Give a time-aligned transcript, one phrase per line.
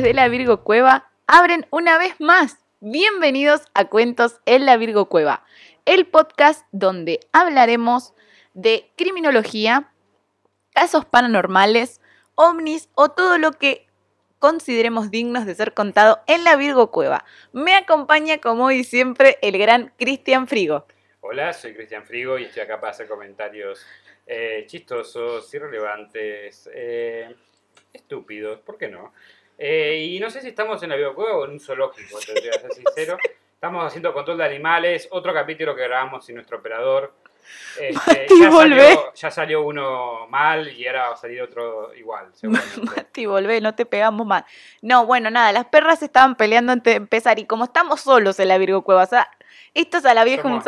[0.00, 2.64] de la Virgo Cueva abren una vez más.
[2.80, 5.44] Bienvenidos a Cuentos en la Virgo Cueva,
[5.84, 8.14] el podcast donde hablaremos
[8.54, 9.92] de criminología,
[10.72, 12.00] casos paranormales,
[12.36, 13.86] ovnis o todo lo que
[14.38, 17.26] consideremos dignos de ser contado en la Virgo Cueva.
[17.52, 20.86] Me acompaña como hoy siempre el gran Cristian Frigo.
[21.20, 23.84] Hola, soy Cristian Frigo y estoy acá para hacer comentarios
[24.26, 27.36] eh, chistosos, irrelevantes, eh,
[27.92, 29.12] estúpidos, ¿por qué no?
[29.58, 32.32] Eh, y no sé si estamos en la Virgo Cueva o en un zoológico, te
[32.32, 33.16] voy a ser sincero.
[33.54, 37.12] Estamos haciendo control de animales, otro capítulo que grabamos sin nuestro operador.
[37.78, 42.32] Este, Mati, ya, salió, ya salió uno mal y ahora va a salir otro igual.
[42.42, 44.44] Mati, volvé, no te pegamos más.
[44.80, 48.48] No, bueno, nada, las perras estaban peleando antes de empezar y como estamos solos en
[48.48, 49.28] la Virgo Cueva, o sea,
[49.74, 50.64] esto es a la vieja Somos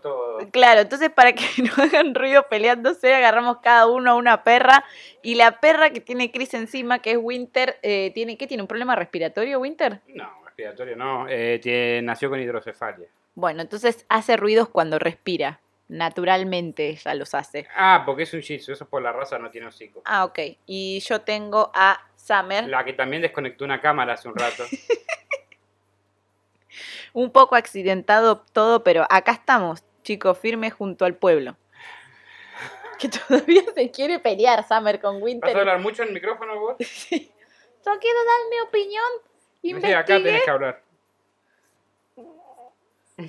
[0.00, 0.38] todo.
[0.50, 4.84] Claro, entonces para que no hagan ruido peleándose, agarramos cada uno a una perra
[5.22, 8.62] y la perra que tiene Chris encima, que es Winter, eh, tiene ¿qué tiene?
[8.62, 10.00] ¿Un problema respiratorio, Winter?
[10.08, 11.26] No, respiratorio no.
[11.28, 13.08] eh, tiene- nació con hidrocefalia.
[13.34, 15.60] Bueno, entonces hace ruidos cuando respira.
[15.90, 17.66] Naturalmente ella los hace.
[17.74, 20.02] Ah, porque es un shih eso por la raza no tiene hocico.
[20.04, 20.38] Ah, ok.
[20.66, 24.64] Y yo tengo a Summer, La que también desconectó una cámara hace un rato.
[27.12, 31.56] un poco accidentado todo, pero acá estamos, chicos, firmes junto al pueblo.
[32.98, 35.56] Que todavía se quiere pelear Summer con ¿Vas a Winter.
[35.56, 36.76] hablar mucho en el micrófono vos?
[36.78, 39.04] Yo quiero dar mi opinión.
[39.62, 40.22] Sí, acá Investigué.
[40.22, 40.82] tenés que hablar.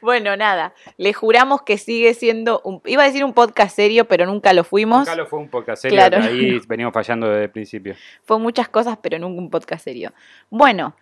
[0.00, 2.82] Bueno, nada, le juramos que sigue siendo un...
[2.84, 5.00] Iba a decir un podcast serio, pero nunca lo fuimos.
[5.00, 6.18] Nunca lo fue un podcast serio, Claro.
[6.22, 7.96] ahí venimos fallando desde el principio.
[8.24, 10.12] Fue muchas cosas, pero nunca un podcast serio.
[10.50, 10.94] Bueno,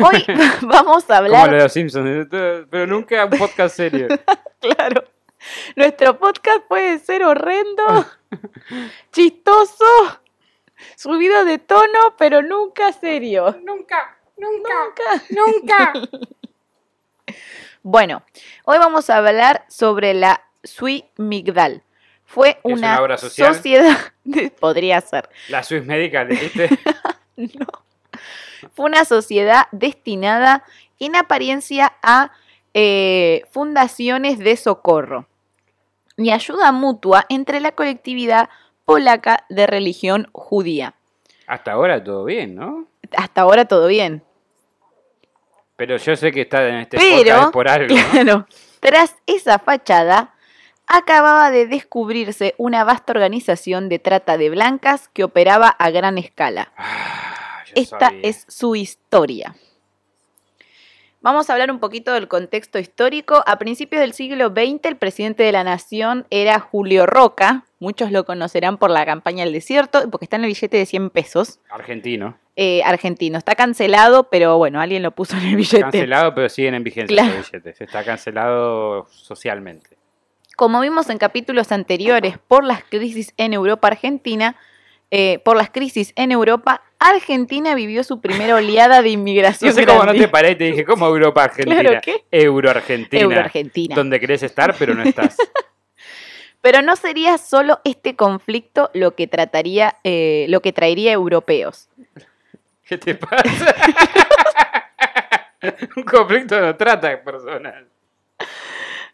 [0.00, 0.24] hoy
[0.62, 1.50] vamos a Como lo hablar...
[1.50, 4.08] de los Simpsons, pero nunca un podcast serio.
[4.60, 5.02] Claro.
[5.74, 8.06] Nuestro podcast puede ser horrendo,
[9.10, 9.84] chistoso,
[10.94, 13.56] subido de tono, pero nunca serio.
[13.64, 14.72] nunca, Nunca.
[15.30, 15.92] nunca.
[17.82, 18.22] Bueno,
[18.64, 21.82] hoy vamos a hablar sobre la Sui Migdal.
[22.24, 23.52] Fue ¿Es una, una obra social?
[23.54, 23.98] sociedad,
[24.60, 26.68] podría ser, La Swiss Medical, dijiste.
[27.36, 27.66] no.
[28.74, 30.64] Fue una sociedad destinada
[30.98, 32.32] en apariencia a
[32.74, 35.26] eh, fundaciones de socorro
[36.16, 38.48] y ayuda mutua entre la colectividad
[38.84, 40.94] polaca de religión judía.
[41.46, 42.86] Hasta ahora todo bien, ¿no?
[43.16, 44.22] Hasta ahora todo bien.
[45.76, 48.10] Pero yo sé que está en este Pero, por algo, ¿no?
[48.10, 48.46] Claro.
[48.80, 50.34] Tras esa fachada,
[50.86, 56.72] acababa de descubrirse una vasta organización de trata de blancas que operaba a gran escala.
[57.74, 58.20] Esta sabía.
[58.22, 59.54] es su historia.
[61.20, 63.44] Vamos a hablar un poquito del contexto histórico.
[63.46, 67.64] A principios del siglo XX, el presidente de la nación era Julio Roca.
[67.78, 71.10] Muchos lo conocerán por la campaña del desierto, porque está en el billete de 100
[71.10, 71.60] pesos.
[71.70, 72.36] Argentino.
[72.56, 73.38] eh, argentino.
[73.38, 75.80] Está cancelado, pero bueno, alguien lo puso en el billete.
[75.80, 77.38] Cancelado, pero siguen en vigencia Claro.
[77.38, 77.80] los billetes.
[77.80, 79.96] Está cancelado socialmente.
[80.56, 84.56] Como vimos en capítulos anteriores, por las crisis en Europa Argentina,
[85.10, 89.70] eh, por las crisis en Europa, Argentina vivió su primera oleada de inmigración.
[89.72, 91.80] No sé cómo no te paré y te dije, ¿cómo Europa Argentina?
[91.80, 92.24] Claro, ¿qué?
[92.30, 93.22] Euro-Argentina.
[93.22, 93.94] Euro-Argentina.
[93.94, 95.36] Donde querés estar, pero no estás.
[96.62, 101.88] Pero no sería solo este conflicto lo que trataría, eh, lo que traería europeos.
[102.86, 103.74] ¿Qué te pasa?
[105.96, 107.88] Un conflicto no trata personal.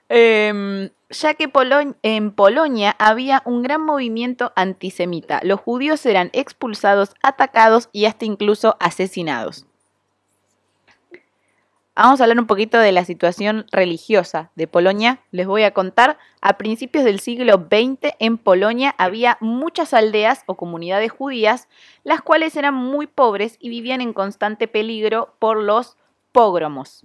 [0.09, 1.51] Em, ya que
[2.03, 5.41] en Polonia había un gran movimiento antisemita.
[5.43, 9.67] Los judíos eran expulsados, atacados y hasta incluso asesinados.
[11.95, 15.19] Vamos a hablar un poquito de la situación religiosa de Polonia.
[15.33, 20.55] Les voy a contar, a principios del siglo XX en Polonia había muchas aldeas o
[20.55, 21.67] comunidades judías,
[22.05, 25.97] las cuales eran muy pobres y vivían en constante peligro por los
[26.31, 27.05] pogromos.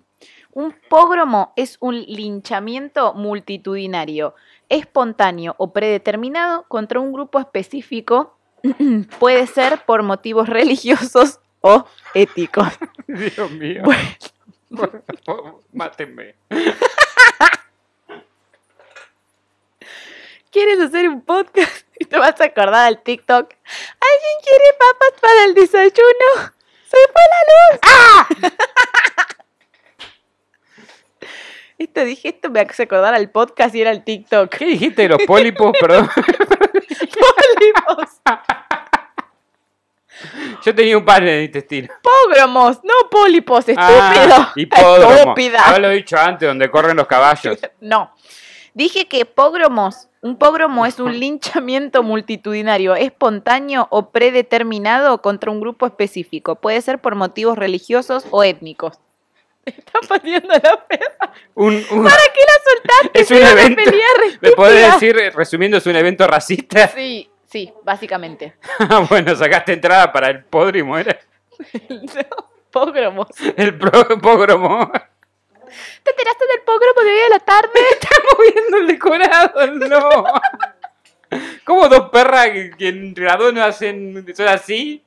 [0.54, 4.36] Un pogromo es un linchamiento multitudinario,
[4.70, 8.38] espontáneo o predeterminado contra un grupo específico,
[9.20, 12.68] puede ser por motivos religiosos o éticos.
[13.08, 13.84] Dios mío.
[15.26, 16.36] Favor, mátenme.
[20.52, 21.88] ¿Quieres hacer un podcast?
[21.98, 23.50] Y te vas a acordar al TikTok.
[23.50, 26.54] ¿Alguien quiere papas para el desayuno?
[26.84, 27.80] ¡Se fue la luz!
[27.88, 28.28] ¡Ah!
[31.84, 34.50] Esto dije, esto me hace acordar al podcast y era el TikTok.
[34.56, 35.74] ¿Qué dijiste de los pólipos?
[35.82, 36.10] Perdón.
[36.96, 38.22] Pólipos,
[40.64, 41.90] Yo tenía un par de intestino.
[42.02, 43.84] Pogromos, no pólipos, estúpido.
[43.86, 45.14] Ah, hipódromo.
[45.14, 45.60] Estúpida.
[45.60, 47.60] Haberlo dicho antes, donde corren los caballos.
[47.82, 48.14] No.
[48.74, 55.86] Dije que pogromos Un pogromo es un linchamiento multitudinario, espontáneo o predeterminado contra un grupo
[55.86, 56.56] específico.
[56.56, 59.00] Puede ser por motivos religiosos o étnicos.
[59.66, 61.34] Está poniendo la perra.
[61.56, 63.22] Un, un- ¿Para qué la soltaste?
[63.22, 63.84] Es un Era una evento.
[63.84, 64.08] pelea
[64.42, 66.88] ¿Me podés decir, resumiendo, es un evento racista?
[66.96, 68.56] Sí, sí, básicamente.
[69.10, 71.18] bueno, sacaste entrada para el podrimo, ¿era?
[71.90, 73.28] No, Pogromos.
[73.56, 74.92] El pro- pogromo.
[74.92, 77.80] ¿Te enteraste del pogromo de hoy a la tarde?
[77.92, 80.34] Estamos viendo el decorado, no.
[81.64, 85.04] ¿Cómo dos perras que, que entre las dos no hacen, son así,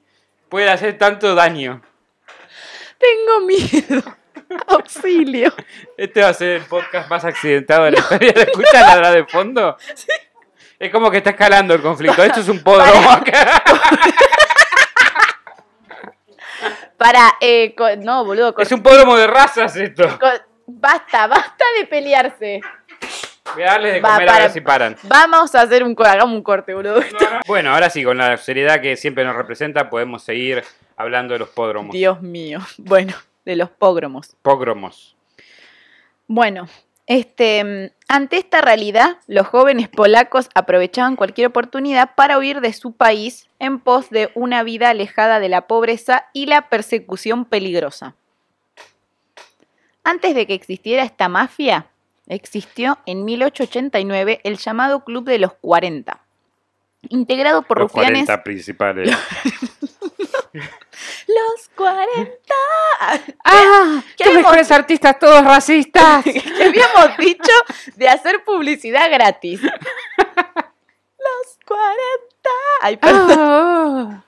[0.49, 1.83] pueden hacer tanto daño?
[2.99, 4.17] Tengo miedo.
[4.69, 5.53] Auxilio.
[5.97, 8.33] Este va a ser el podcast más accidentado de la historia.
[8.35, 9.77] ¿Lo escuchas ladrar de fondo?
[10.79, 12.23] Es como que está escalando el conflicto.
[12.23, 13.63] Esto es un podromo acá.
[16.97, 20.19] Para, eh, no, boludo, Es un podromo de razas esto.
[20.67, 22.61] basta, basta de pelearse.
[23.55, 24.45] Voy a darles de Va, comer a para.
[24.45, 24.97] ver si paran.
[25.03, 27.01] Vamos a hacer un, co- hagamos un corte, boludo.
[27.47, 30.65] Bueno, ahora sí, con la seriedad que siempre nos representa, podemos seguir
[30.97, 31.93] hablando de los podromos.
[31.93, 32.61] Dios mío.
[32.79, 33.13] Bueno,
[33.47, 34.37] de los pogromos.
[34.43, 35.17] Pogromos.
[36.27, 36.69] Bueno,
[37.07, 43.49] este, ante esta realidad, los jóvenes polacos aprovechaban cualquier oportunidad para huir de su país
[43.61, 48.17] en pos de una vida alejada de la pobreza y la persecución peligrosa.
[50.03, 51.87] Antes de que existiera esta mafia,
[52.27, 56.21] existió en 1889 el llamado Club de los 40,
[57.09, 59.17] integrado por Los rufianes 40 principales.
[61.27, 62.33] Los 40.
[63.01, 63.19] ¡Ah!
[64.17, 66.25] ¿Qué ¡Los habíamos- mejores artistas, todos racistas!
[66.25, 67.53] que habíamos dicho
[67.97, 69.61] de hacer publicidad gratis.
[69.63, 71.91] Los 40.
[72.83, 73.39] Ay, perdón.
[73.39, 74.23] Ah.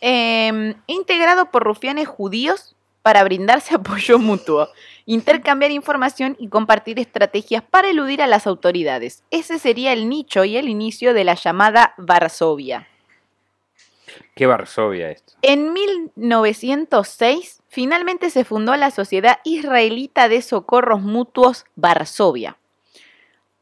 [0.00, 4.68] Eh, integrado por rufianes judíos para brindarse apoyo mutuo,
[5.06, 9.24] intercambiar información y compartir estrategias para eludir a las autoridades.
[9.32, 12.86] Ese sería el nicho y el inicio de la llamada Varsovia.
[14.38, 15.32] ¡Qué Varsovia esto!
[15.42, 22.56] En 1906, finalmente se fundó la Sociedad Israelita de Socorros Mutuos Varsovia.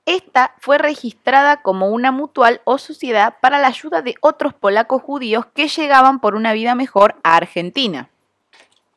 [0.04, 5.46] Esta fue registrada como una mutual o sociedad para la ayuda de otros polacos judíos
[5.54, 8.10] que llegaban por una vida mejor a Argentina.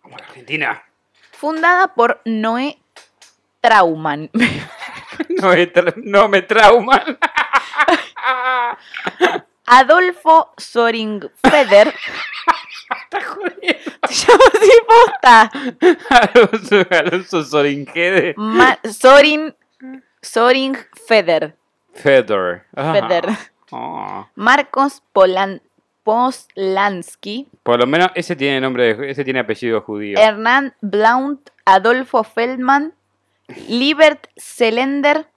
[0.02, 0.84] Como la Argentina.
[1.32, 2.78] Fundada por Noé
[3.62, 4.30] Trauman.
[5.30, 7.18] No, me tra- no me trauman.
[9.70, 11.94] Adolfo Soringfeder.
[15.16, 15.52] Está.
[16.10, 18.34] Alonso, Alonso Soringede.
[18.38, 19.56] Ma- Sorin,
[20.22, 21.56] Soringfeder.
[21.94, 22.64] Fedor.
[22.76, 22.94] Ah.
[22.94, 23.26] Feder.
[23.72, 24.28] Ah.
[24.36, 25.62] Marcos Polan,
[26.04, 30.18] Poslansky, Por lo menos ese tiene nombre, de- ese tiene apellido judío.
[30.18, 32.94] Hernán Blount, Adolfo Feldman,
[33.68, 35.28] Libert Selender.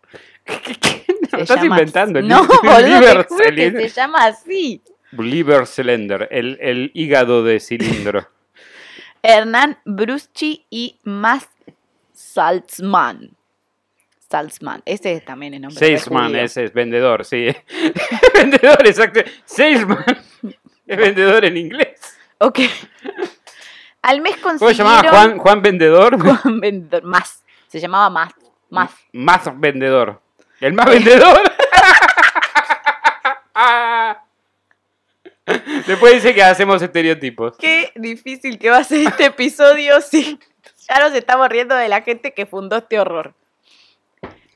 [0.46, 0.54] No,
[1.30, 2.18] se estás llama inventando.
[2.18, 2.26] así.
[2.26, 4.82] el No, boludo, que se llama así.
[5.12, 8.28] Liver Cylinder, el, el hígado de cilindro.
[9.22, 11.48] Hernán Bruschi y Mas
[12.12, 13.30] Salzman.
[14.30, 15.78] Salzman, ese también es nombre.
[15.78, 16.42] de Salesman, judío.
[16.42, 17.48] ese es vendedor, sí.
[18.34, 19.20] vendedor, exacto.
[19.44, 20.04] Salesman.
[20.86, 22.00] Es vendedor en inglés.
[22.38, 22.60] Ok.
[24.00, 25.02] Al mes ¿Cómo se consiguieron...
[25.02, 25.10] llamaba?
[25.10, 26.18] Juan, Juan Vendedor.
[26.20, 27.44] Juan Vendedor, más.
[27.68, 28.32] Se llamaba más.
[28.70, 28.90] Más.
[29.12, 30.20] Más vendedor.
[30.62, 31.42] El más vendedor.
[35.88, 37.56] Después dice que hacemos estereotipos.
[37.58, 40.38] Qué difícil que va a ser este episodio si
[40.88, 43.34] ya nos estamos riendo de la gente que fundó este horror.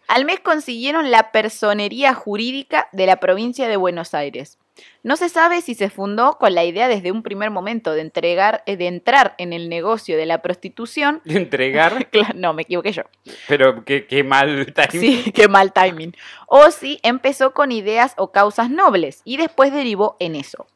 [0.07, 4.59] Al mes consiguieron la personería jurídica de la provincia de Buenos Aires.
[5.03, 8.63] No se sabe si se fundó con la idea desde un primer momento de entregar,
[8.67, 11.23] eh, de entrar en el negocio de la prostitución.
[11.25, 13.03] De entregar, No, me equivoqué yo.
[13.49, 15.25] pero qué, qué mal timing.
[15.25, 16.15] Sí, qué mal timing.
[16.47, 20.67] O si empezó con ideas o causas nobles y después derivó en eso.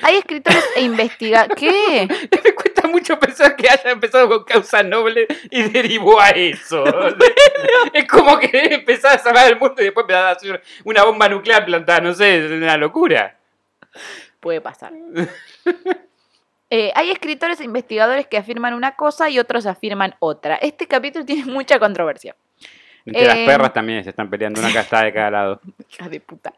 [0.00, 1.56] Hay escritores e investigadores.
[1.58, 2.08] ¿Qué?
[2.44, 6.84] Me cuesta mucho pensar que haya empezado con causa noble y derivó a eso.
[7.92, 11.64] es como que empezar a salvar el mundo y después a hacer una bomba nuclear
[11.64, 13.36] plantada, no sé, es una locura.
[14.40, 14.92] Puede pasar.
[16.74, 20.56] Eh, hay escritores e investigadores que afirman una cosa y otros afirman otra.
[20.56, 22.34] Este capítulo tiene mucha controversia.
[23.04, 25.60] Entre las Eh, perras también se están peleando, una castada de cada lado.
[25.90, 26.54] Hija de puta.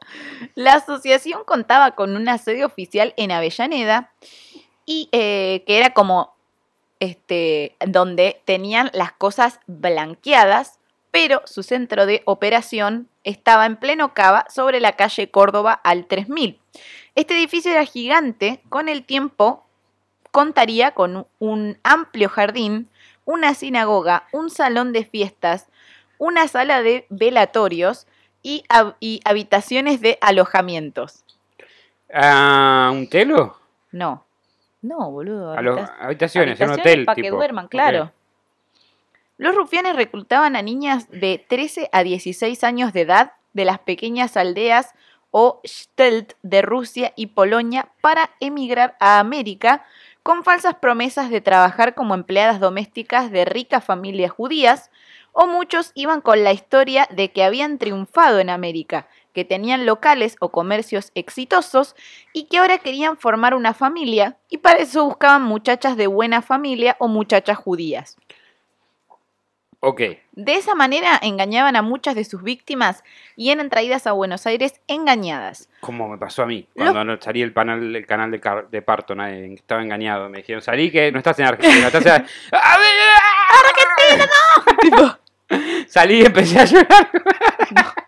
[0.54, 4.10] La asociación contaba con una sede oficial en Avellaneda
[4.86, 6.34] y eh, que era como
[7.00, 10.78] este donde tenían las cosas blanqueadas,
[11.10, 16.60] pero su centro de operación estaba en pleno Cava sobre la calle Córdoba al 3000.
[17.14, 19.64] Este edificio era gigante, con el tiempo
[20.30, 22.88] contaría con un amplio jardín,
[23.24, 25.68] una sinagoga, un salón de fiestas,
[26.18, 28.06] una sala de velatorios
[28.42, 31.24] y, hab- y habitaciones de alojamientos.
[32.12, 33.56] Ah, ¿Un telo?
[33.92, 34.24] No,
[34.82, 35.52] no, boludo.
[35.98, 37.04] Habitaciones, en un hotel.
[37.04, 37.36] para que tipo.
[37.36, 38.12] duerman, claro.
[39.36, 44.36] Los rufianes reclutaban a niñas de 13 a 16 años de edad de las pequeñas
[44.36, 44.94] aldeas
[45.32, 49.84] o Stelt de Rusia y Polonia para emigrar a América
[50.22, 54.90] con falsas promesas de trabajar como empleadas domésticas de ricas familias judías,
[55.34, 60.36] o muchos iban con la historia de que habían triunfado en América, que tenían locales
[60.40, 61.96] o comercios exitosos
[62.32, 66.96] y que ahora querían formar una familia y para eso buscaban muchachas de buena familia
[67.00, 68.16] o muchachas judías.
[69.86, 70.00] Ok.
[70.32, 73.04] De esa manera engañaban a muchas de sus víctimas
[73.36, 75.68] y eran traídas a Buenos Aires engañadas.
[75.80, 79.52] Como me pasó a mí, cuando salí el, panel, el canal de, de parto, nadie,
[79.52, 80.30] estaba engañado.
[80.30, 82.12] Me dijeron, salí que no estás en Argentina, estás en...
[84.12, 84.26] ¡Argentina,
[84.96, 85.18] no!
[85.94, 87.10] Salí y empecé a llorar.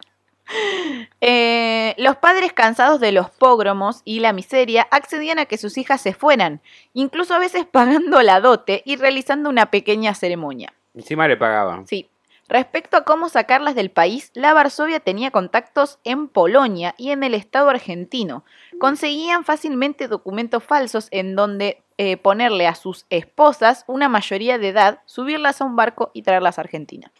[1.20, 6.00] Eh, los padres cansados de los pogromos y la miseria accedían a que sus hijas
[6.00, 6.60] se fueran,
[6.94, 10.72] incluso a veces pagando la dote y realizando una pequeña ceremonia.
[10.94, 11.88] Encima le pagaban.
[11.88, 12.08] Sí.
[12.48, 17.34] Respecto a cómo sacarlas del país, la Varsovia tenía contactos en Polonia y en el
[17.34, 18.44] Estado argentino.
[18.78, 25.00] Conseguían fácilmente documentos falsos en donde eh, ponerle a sus esposas una mayoría de edad,
[25.06, 27.10] subirlas a un barco y traerlas a Argentina.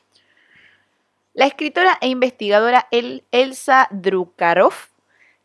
[1.37, 4.73] La escritora e investigadora El- Elsa Drukarov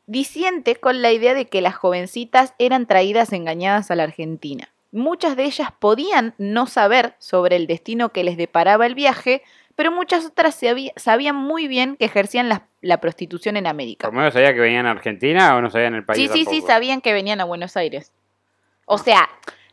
[0.08, 4.70] disiente con la idea de que las jovencitas eran traídas engañadas a la Argentina.
[4.94, 9.42] Muchas de ellas podían no saber sobre el destino que les deparaba el viaje,
[9.76, 10.58] pero muchas otras
[10.96, 14.08] sabían muy bien que ejercían la, la prostitución en América.
[14.08, 16.40] ¿Por lo menos sabía que venían a Argentina o no sabían el país Sí, sí,
[16.40, 16.68] sí, tampoco?
[16.68, 18.14] sabían que venían a Buenos Aires.
[18.86, 19.30] O sea,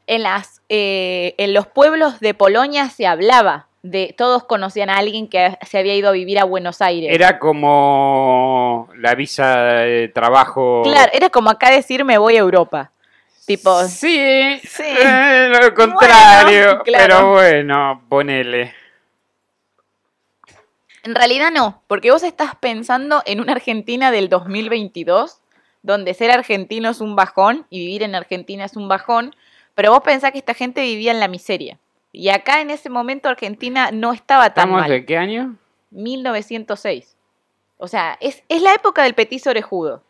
[0.09, 5.29] en, las, eh, en los pueblos de Polonia se hablaba de, todos conocían a alguien
[5.29, 7.11] que se había ido a vivir a Buenos Aires.
[7.13, 10.83] Era como la visa de trabajo.
[10.85, 12.91] Claro, era como acá decir me voy a Europa.
[13.47, 14.83] Tipo, Sí, Sí.
[14.85, 16.67] eh, lo contrario.
[16.67, 17.15] Bueno, claro.
[17.17, 18.75] Pero bueno, ponele.
[21.05, 25.41] En realidad no, porque vos estás pensando en una Argentina del 2022,
[25.83, 29.35] donde ser argentino es un bajón y vivir en Argentina es un bajón,
[29.75, 31.79] pero vos pensás que esta gente vivía en la miseria.
[32.13, 34.91] Y acá en ese momento Argentina no estaba tan ¿Estamos mal.
[34.91, 35.57] de qué año?
[35.91, 37.17] 1906.
[37.77, 40.03] O sea, es, es la época del petiso orejudo.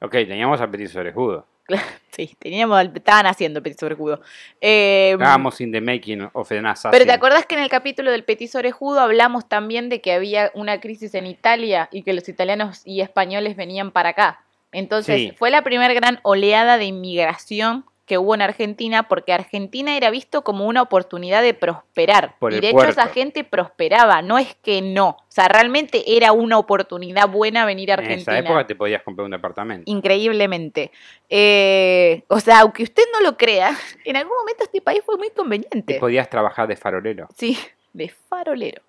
[0.00, 1.46] Ok, teníamos a Petit Orejudo.
[2.10, 4.20] Sí, teníamos, al- estaban haciendo el petiso orejudo.
[4.60, 6.90] Eh, Estábamos in the making of an assassin.
[6.90, 10.50] Pero te acordás que en el capítulo del petiso orejudo hablamos también de que había
[10.54, 14.40] una crisis en Italia y que los italianos y españoles venían para acá.
[14.72, 15.32] Entonces Sí.
[15.38, 20.42] fue la primera gran oleada de inmigración que hubo en Argentina porque Argentina era visto
[20.42, 22.34] como una oportunidad de prosperar.
[22.40, 25.10] Por y de hecho esa gente prosperaba, no es que no.
[25.10, 28.38] O sea, realmente era una oportunidad buena venir a En Argentina.
[28.38, 29.88] esa época te podías comprar un departamento.
[29.88, 30.90] Increíblemente.
[31.28, 33.70] Eh, o sea, aunque usted no lo crea,
[34.04, 35.98] en algún momento este país fue muy Y conveniente.
[36.00, 37.28] podías trabajar de farolero.
[37.36, 37.56] Sí,
[37.92, 38.82] de farolero.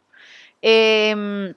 [0.62, 1.54] Em,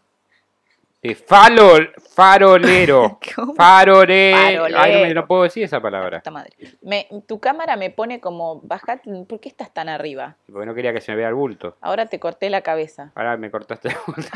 [1.26, 3.18] Falol, farolero.
[3.56, 4.66] Farolero.
[4.78, 6.22] Ay, no, puedo decir esa palabra.
[6.30, 6.52] Madre.
[6.80, 10.36] Me- tu cámara me pone como, baja, ¿por qué estás tan arriba?
[10.50, 11.76] Porque no quería que se me vea el bulto.
[11.80, 13.10] Ahora te corté la cabeza.
[13.16, 14.28] Ahora me cortaste el bulto.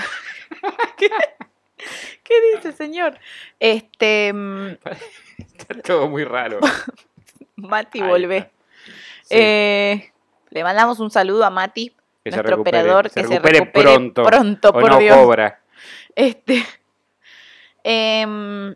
[2.24, 3.16] ¿Qué dice, señor?
[3.60, 4.66] Este, mm,
[5.38, 6.58] Está todo muy raro.
[7.56, 8.50] Mati, volvé.
[9.22, 10.12] Sí, Eh,
[10.50, 11.90] le mandamos un saludo a Mati,
[12.24, 14.22] que se nuestro recupere, operador, se que recupere se recupere pronto.
[14.24, 15.16] pronto, o por no Dios.
[15.16, 15.60] cobra.
[16.16, 16.64] Este.
[17.84, 18.74] em,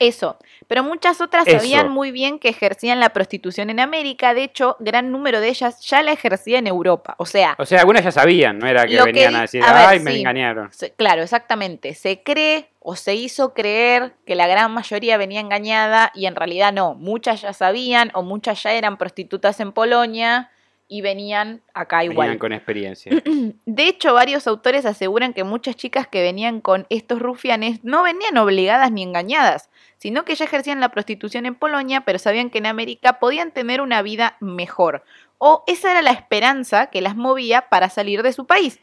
[0.00, 0.38] eso.
[0.66, 1.58] Pero muchas otras Eso.
[1.58, 4.34] sabían muy bien que ejercían la prostitución en América.
[4.34, 7.14] De hecho, gran número de ellas ya la ejercía en Europa.
[7.18, 9.86] O sea, O sea, algunas ya sabían, no era que venían a decir, a ver,
[9.86, 10.70] ay, me engañaron.
[10.96, 11.94] claro, exactamente.
[11.94, 16.72] Se cree o se hizo creer que la gran mayoría venía engañada y en realidad
[16.72, 16.94] no.
[16.94, 20.50] Muchas ya sabían o muchas ya eran prostitutas en Polonia
[20.92, 22.26] y venían acá igual.
[22.26, 23.12] Venían con experiencia.
[23.64, 28.36] De hecho, varios autores aseguran que muchas chicas que venían con estos rufianes no venían
[28.36, 32.66] obligadas ni engañadas, sino que ya ejercían la prostitución en Polonia, pero sabían que en
[32.66, 35.04] América podían tener una vida mejor.
[35.38, 38.80] O esa era la esperanza que las movía para salir de su país.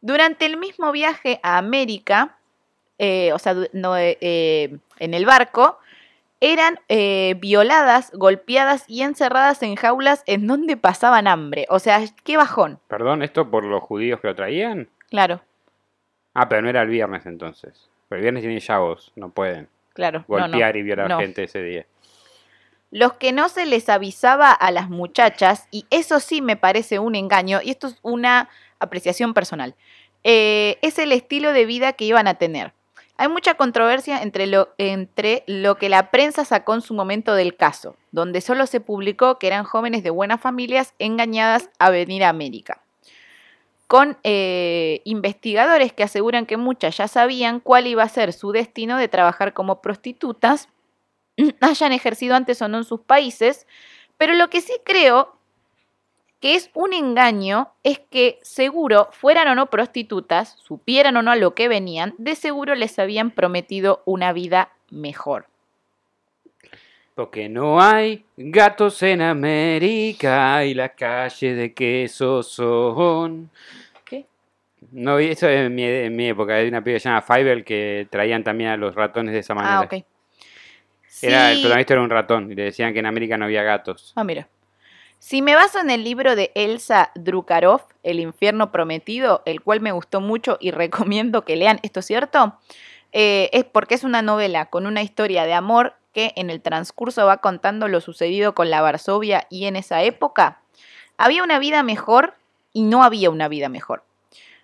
[0.00, 2.38] Durante el mismo viaje a América,
[2.98, 5.80] eh, o sea, no, eh, eh, en el barco,
[6.52, 11.66] eran eh, violadas, golpeadas y encerradas en jaulas en donde pasaban hambre.
[11.70, 12.78] O sea, qué bajón.
[12.88, 14.88] Perdón, ¿esto por los judíos que lo traían?
[15.10, 15.40] Claro,
[16.36, 17.88] Ah, pero no era el viernes entonces.
[18.08, 20.24] Pero el viernes tienen yagos, no pueden claro.
[20.28, 21.18] no, no, golpear y violar no.
[21.20, 21.86] gente ese día.
[22.90, 27.14] Los que no se les avisaba a las muchachas, y eso sí me parece un
[27.14, 28.48] engaño, y esto es una
[28.80, 29.74] apreciación personal.
[30.24, 32.72] eh, es el estilo de vida que iban a tener.
[33.16, 37.56] Hay mucha controversia entre lo, entre lo que la prensa sacó en su momento del
[37.56, 42.28] caso, donde solo se publicó que eran jóvenes de buenas familias engañadas a venir a
[42.28, 42.82] América,
[43.86, 48.98] con eh, investigadores que aseguran que muchas ya sabían cuál iba a ser su destino
[48.98, 50.68] de trabajar como prostitutas,
[51.60, 53.68] hayan ejercido antes o no en sus países,
[54.18, 55.33] pero lo que sí creo
[56.44, 61.36] que es un engaño es que seguro, fueran o no prostitutas, supieran o no a
[61.36, 65.46] lo que venían, de seguro les habían prometido una vida mejor.
[67.14, 73.48] Porque no hay gatos en América y la calle de queso son.
[74.04, 74.26] ¿Qué?
[74.92, 77.64] No, eso es en mi, en mi época, hay una piba que se llama Fiverr
[77.64, 79.78] que traían también a los ratones de esa manera.
[79.78, 80.04] Ah, ok.
[81.22, 84.12] Era, el protagonista era un ratón y le decían que en América no había gatos.
[84.14, 84.46] Ah, mira.
[85.26, 89.90] Si me baso en el libro de Elsa Drukarov, El infierno prometido, el cual me
[89.90, 92.58] gustó mucho y recomiendo que lean, ¿esto es cierto?
[93.12, 97.24] Eh, es porque es una novela con una historia de amor que en el transcurso
[97.24, 100.60] va contando lo sucedido con la Varsovia y en esa época.
[101.16, 102.34] Había una vida mejor
[102.74, 104.04] y no había una vida mejor.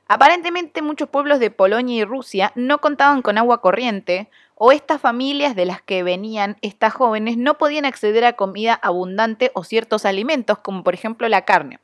[0.08, 4.28] Aparentemente muchos pueblos de Polonia y Rusia no contaban con agua corriente
[4.62, 9.50] o estas familias de las que venían estas jóvenes no podían acceder a comida abundante
[9.54, 11.78] o ciertos alimentos, como por ejemplo la carne.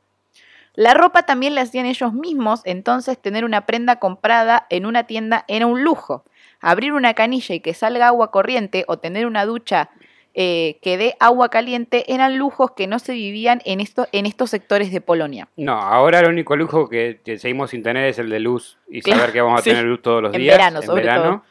[0.75, 5.47] La ropa también la hacían ellos mismos, entonces tener una prenda comprada en una tienda
[5.49, 6.23] era un lujo.
[6.61, 9.89] Abrir una canilla y que salga agua corriente o tener una ducha
[10.35, 14.51] eh, que dé agua caliente eran lujos que no se vivían en, esto, en estos
[14.51, 15.49] sectores de Polonia.
[15.57, 19.01] No, ahora el único lujo que, que seguimos sin tener es el de luz y
[19.01, 19.71] saber que vamos a sí.
[19.71, 20.59] tener luz todos los En días.
[20.59, 21.43] verano, sobre todo.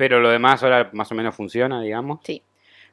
[0.00, 2.20] Pero lo demás ahora más o menos funciona, digamos.
[2.24, 2.42] Sí.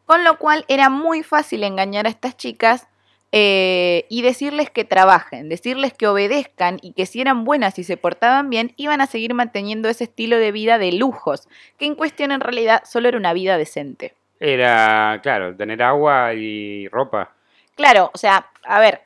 [0.05, 2.89] Con lo cual era muy fácil engañar a estas chicas
[3.31, 7.95] eh, y decirles que trabajen, decirles que obedezcan y que si eran buenas y se
[7.95, 11.47] portaban bien, iban a seguir manteniendo ese estilo de vida de lujos,
[11.79, 14.13] que en cuestión en realidad solo era una vida decente.
[14.41, 17.31] Era, claro, tener agua y ropa.
[17.75, 19.03] Claro, o sea, a ver,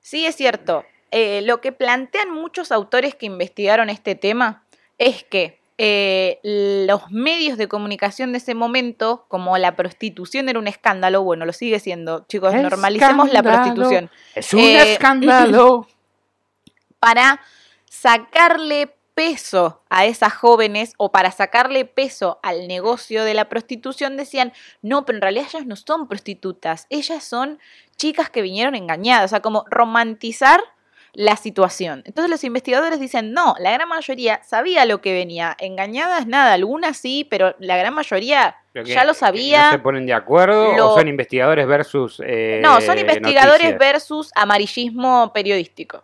[0.00, 4.62] sí es cierto, eh, lo que plantean muchos autores que investigaron este tema
[4.96, 10.68] es que eh, los medios de comunicación de ese momento, como la prostitución era un
[10.68, 15.86] escándalo, bueno, lo sigue siendo, chicos, normalicemos la prostitución, Es un Eh, escándalo.
[16.98, 17.40] para
[17.90, 24.52] sacarle peso a esas jóvenes o para sacarle peso al negocio de la prostitución decían,
[24.82, 27.58] no, pero en realidad ellas no son prostitutas, ellas son
[27.96, 30.60] chicas que vinieron engañadas, o sea, como romantizar
[31.18, 32.02] la situación.
[32.04, 36.98] Entonces los investigadores dicen, no, la gran mayoría sabía lo que venía, engañadas nada, algunas
[36.98, 39.66] sí, pero la gran mayoría ya lo sabía.
[39.66, 42.20] ¿No se ponen de acuerdo Lo- o son investigadores versus.
[42.22, 43.78] eh, no, son investigadores noticias?
[43.78, 46.02] versus amarillismo periodístico.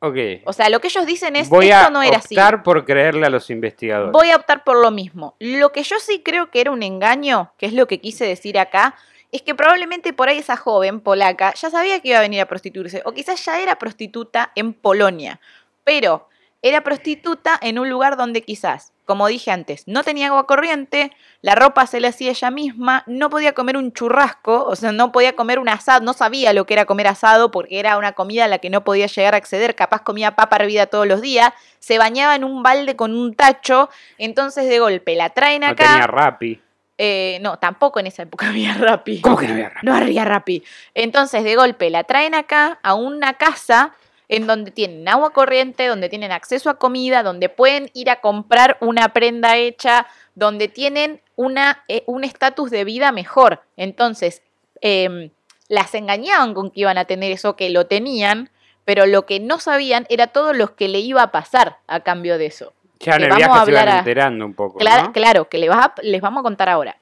[0.00, 0.16] Ok.
[0.46, 2.34] O sea, lo que ellos dicen es, Voy esto a no era así.
[2.34, 4.10] optar por creerle a los investigadores.
[4.12, 5.36] Voy a optar por lo mismo.
[5.38, 8.58] Lo que yo sí creo que era un engaño, que es lo que quise decir
[8.58, 8.96] acá,
[9.32, 12.46] es que probablemente por ahí esa joven polaca ya sabía que iba a venir a
[12.46, 15.40] prostituirse, o quizás ya era prostituta en Polonia,
[15.84, 16.28] pero
[16.62, 21.54] era prostituta en un lugar donde quizás, como dije antes, no tenía agua corriente, la
[21.54, 25.34] ropa se le hacía ella misma, no podía comer un churrasco, o sea, no podía
[25.34, 28.48] comer un asado, no sabía lo que era comer asado porque era una comida a
[28.48, 31.96] la que no podía llegar a acceder, capaz comía papa hervida todos los días, se
[31.96, 33.88] bañaba en un balde con un tacho,
[34.18, 35.84] entonces de golpe la traen no acá.
[35.84, 36.60] tenía Rappi.
[37.02, 39.22] Eh, no, tampoco en esa época había Rappi.
[39.22, 39.86] ¿Cómo que no había Rappi?
[39.86, 40.62] No había Rappi.
[40.92, 43.94] Entonces, de golpe, la traen acá a una casa
[44.28, 48.76] en donde tienen agua corriente, donde tienen acceso a comida, donde pueden ir a comprar
[48.82, 53.62] una prenda hecha, donde tienen una, eh, un estatus de vida mejor.
[53.78, 54.42] Entonces,
[54.82, 55.30] em,
[55.68, 58.50] las engañaban con que iban a tener eso que lo tenían,
[58.84, 62.36] pero lo que no sabían era todo lo que le iba a pasar a cambio
[62.36, 62.74] de eso.
[63.00, 64.78] Ya en el vamos viaje a se van a- enterando un poco.
[64.78, 65.12] Claro, ¿no?
[65.12, 66.96] claro que les, vas a- les vamos a contar ahora.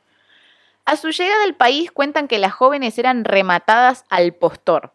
[0.85, 4.93] A su llegada al país cuentan que las jóvenes eran rematadas al postor.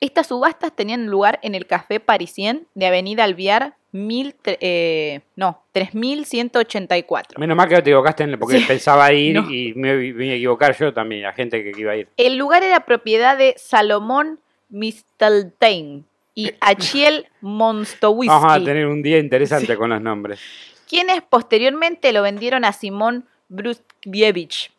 [0.00, 7.38] Estas subastas tenían lugar en el Café Parisien de Avenida Alviar, mil, eh, no, 3184.
[7.40, 8.64] Menos mal que no te equivocaste porque Sí.
[8.66, 9.50] pensaba ir No.
[9.50, 12.08] y me vine a equivocar yo también, la gente que iba a ir.
[12.16, 16.04] El lugar era propiedad de Salomón Misteltein
[16.34, 18.28] y Achiel Monstowisky.
[18.28, 20.40] Vamos a tener un día interesante con los nombres.
[20.88, 24.70] quienes posteriormente lo vendieron a Simón Bruskiewicz.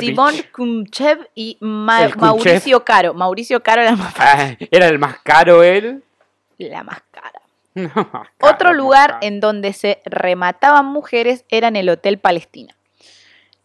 [0.00, 2.20] Simón Kumchev y Ma- El Kumchev.
[2.26, 3.14] Mauricio Caro.
[3.14, 6.02] Mauricio Caro era más- Ah, ¿Era el más caro él?
[6.58, 7.40] la más cara.
[7.74, 9.26] No, más Otro lugar caro.
[9.26, 12.74] en donde se remataban mujeres era en el Hotel Palestina.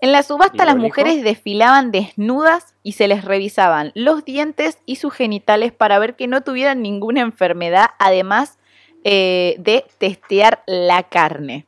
[0.02, 5.14] En la subasta las mujeres desfilaban desnudas y se les revisaban los dientes y sus
[5.14, 7.88] genitales para ver que no tuvieran ninguna enfermedad.
[8.00, 8.58] Además,
[9.04, 11.66] eh, de testear la carne.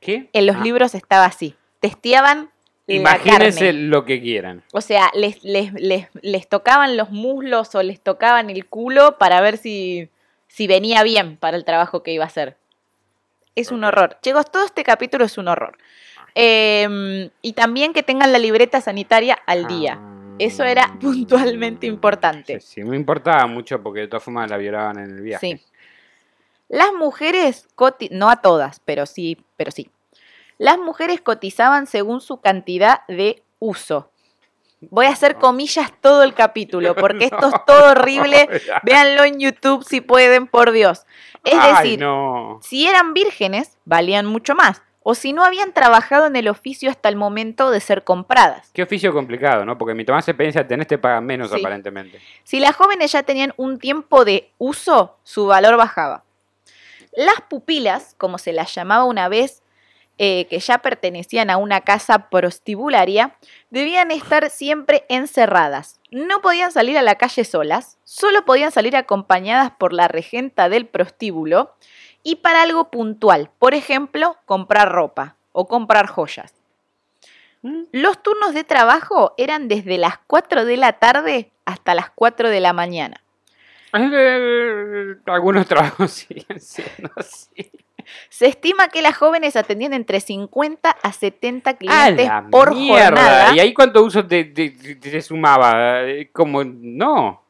[0.00, 0.28] ¿Qué?
[0.34, 1.54] En los Ah, libros estaba así.
[1.80, 2.50] Testeaban
[2.86, 4.62] la Imagínense lo que quieran.
[4.72, 9.40] O sea, les, les, les, les tocaban los muslos o les tocaban el culo para
[9.40, 10.10] ver si,
[10.46, 12.56] si venía bien para el trabajo que iba a hacer.
[13.54, 14.18] Es un horror.
[14.20, 15.78] Chicos, todo este capítulo es un horror.
[16.34, 20.00] Eh, y también que tengan la libreta sanitaria al día.
[20.38, 22.60] Eso era Ah, puntualmente importante.
[22.60, 25.46] Sí, sí, me importaba mucho porque de todas formas la violaban en el viaje.
[25.58, 25.64] Sí.
[26.68, 27.68] Las mujeres,
[28.10, 29.90] no a todas, pero sí, pero sí.
[30.58, 34.10] Las mujeres cotizaban según su cantidad de uso.
[34.90, 38.48] Voy a hacer comillas todo el capítulo, porque esto es todo horrible.
[38.84, 41.04] Véanlo en YouTube si pueden, por Dios.
[41.44, 42.58] Es Ay, decir, no.
[42.62, 44.82] si eran vírgenes, valían mucho más.
[45.02, 48.70] O si no habían trabajado en el oficio hasta el momento de ser compradas.
[48.72, 49.76] Qué oficio complicado, ¿no?
[49.78, 51.58] Porque mientras más experiencia tenés, te pagan menos, Sí.
[51.58, 52.20] aparentemente.
[52.44, 56.22] Si las jóvenes ya tenían un tiempo de uso, su valor bajaba.
[57.14, 59.62] Las pupilas, como se las llamaba una vez,
[60.18, 63.34] eh, que ya pertenecían a una casa prostibularia,
[63.70, 65.98] debían estar siempre encerradas.
[66.10, 70.86] No podían salir a la calle solas, solo podían salir acompañadas por la regenta del
[70.86, 71.74] prostíbulo
[72.22, 76.54] y para algo puntual, por ejemplo, comprar ropa o comprar joyas.
[77.92, 82.60] Los turnos de trabajo eran desde las 4 de la tarde hasta las 4 de
[82.60, 83.20] la mañana.
[85.26, 87.70] Algunos trabajos siguen siendo así.
[88.28, 93.04] Se estima que las jóvenes atendían entre 50 a 70 ¡A clientes la por mierda!
[93.06, 96.02] jornada, ¿Y ahí cuánto uso te, te- te- te sumaba?
[96.02, 97.41] Eh, Como, no.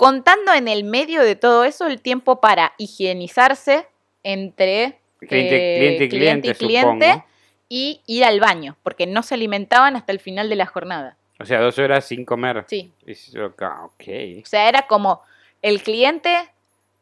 [0.00, 3.86] Contando en el medio de todo eso el tiempo para higienizarse
[4.22, 7.24] entre Cliente, eh, cliente, cliente, supongo.
[7.68, 11.18] y ir al baño, porque no se alimentaban hasta el final de la jornada.
[11.38, 12.64] O sea, dos horas sin comer.
[12.66, 14.04] Sí, Es- Ok.
[14.42, 15.20] o sea, era como
[15.60, 16.48] el cliente,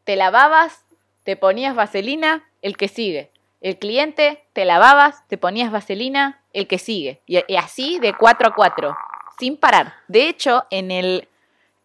[0.03, 0.83] te lavabas,
[1.23, 3.31] te ponías vaselina, el que sigue.
[3.61, 7.21] El cliente, te lavabas, te ponías vaselina, el que sigue.
[7.25, 8.97] Y, y así de 4 a 4,
[9.39, 9.93] sin parar.
[10.09, 11.29] De hecho, en el,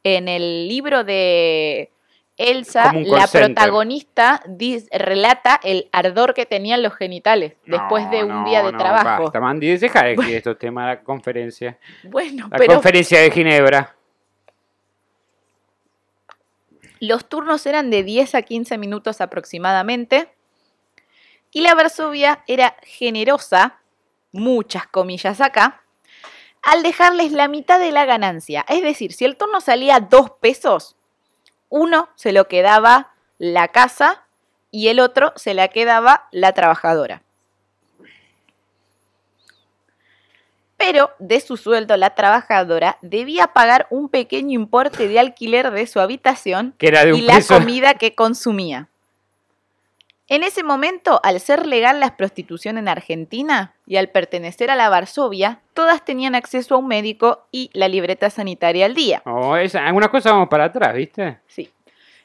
[0.04, 1.90] en el libro de
[2.36, 8.44] Elsa, la protagonista dis- relata el ardor que tenían los genitales después de No, un
[8.44, 9.22] día de no, trabajo.
[9.24, 11.78] Basta, Mandy, deja de estos temas de la conferencia.
[12.04, 13.94] Bueno, La pero conferencia de Ginebra.
[17.00, 20.28] Los turnos eran de 10 a 15 minutos aproximadamente.
[21.50, 23.78] Y la Varsovia era generosa,
[24.32, 25.83] muchas comillas acá,
[26.66, 28.64] al dejarles la mitad de la ganancia.
[28.68, 30.96] Es decir, si el turno salía 2 pesos,
[31.68, 34.26] uno se lo quedaba la casa
[34.70, 37.22] y el otro se la quedaba la trabajadora.
[40.76, 46.00] Pero de su sueldo la trabajadora debía pagar un pequeño importe de alquiler de su
[46.00, 47.54] habitación Que era de un y la peso.
[47.54, 48.88] comida que consumía.
[50.28, 54.88] En ese momento, al ser legal la prostitución en Argentina y al pertenecer a la
[54.88, 59.22] Varsovia, todas tenían acceso a un médico y la libreta sanitaria al día.
[59.26, 61.40] Oh, esa- algunas cosas vamos para atrás, ¿viste?
[61.46, 61.70] Sí.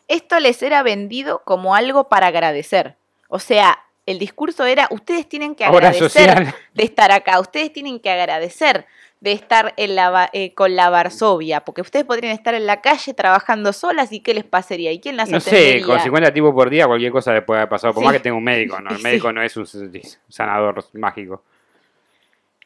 [0.08, 2.96] Esto les era vendido como algo para agradecer.
[3.28, 3.78] O sea,
[4.12, 8.86] el discurso era, ustedes tienen que agradecer de estar acá, ustedes tienen que agradecer
[9.22, 12.80] de estar en la, va- eh, con la Varsovia, porque ustedes podrían estar en la
[12.80, 16.54] calle trabajando solas y qué les pasaría y quién las No sé, con 50 tipos
[16.54, 17.94] por día cualquier cosa le puede haber pasado.
[17.94, 18.06] Por Sí.
[18.06, 18.92] más que tenga un médico, ¿no?
[18.92, 19.04] El Sí.
[19.04, 19.68] médico no es un
[20.30, 21.44] sanador mágico.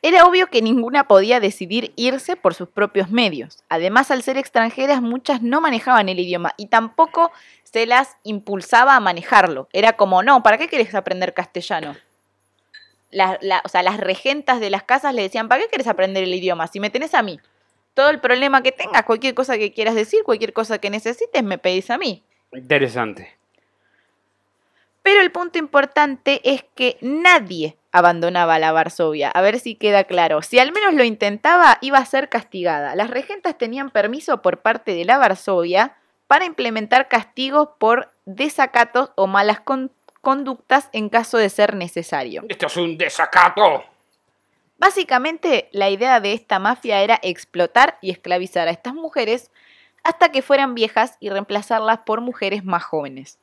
[0.05, 3.63] Era obvio que ninguna podía decidir irse por sus propios medios.
[3.69, 7.31] Además, al ser extranjeras, muchas no manejaban el idioma y tampoco
[7.73, 9.67] se las impulsaba a manejarlo.
[9.73, 11.95] Era como, no, ¿para qué querés aprender castellano?
[13.09, 16.23] La- la- o sea, las regentas de las casas le decían, ¿para qué querés aprender
[16.23, 16.67] el idioma?
[16.67, 17.39] Si me tenés a mí.
[17.95, 21.57] Todo el problema que tengas, cualquier cosa que quieras decir, cualquier cosa que necesites, me
[21.57, 22.23] pedís a mí.
[22.53, 23.35] Interesante.
[25.01, 29.29] Pero el punto importante es que nadie abandonaba la Varsovia.
[29.29, 30.41] A ver si queda claro.
[30.41, 32.95] Si al menos lo intentaba, iba a ser castigada.
[32.95, 35.95] Las regentas tenían permiso por parte de la Varsovia
[36.33, 39.91] para implementar castigos por desacatos o malas con-
[40.21, 42.43] conductas en caso de ser necesario.
[42.49, 43.83] Esto es un desacato.
[44.79, 49.51] Básicamente, la idea de esta mafia era explotar y esclavizar a estas mujeres
[50.03, 53.37] hasta que fueran viejas y reemplazarlas por mujeres más jóvenes.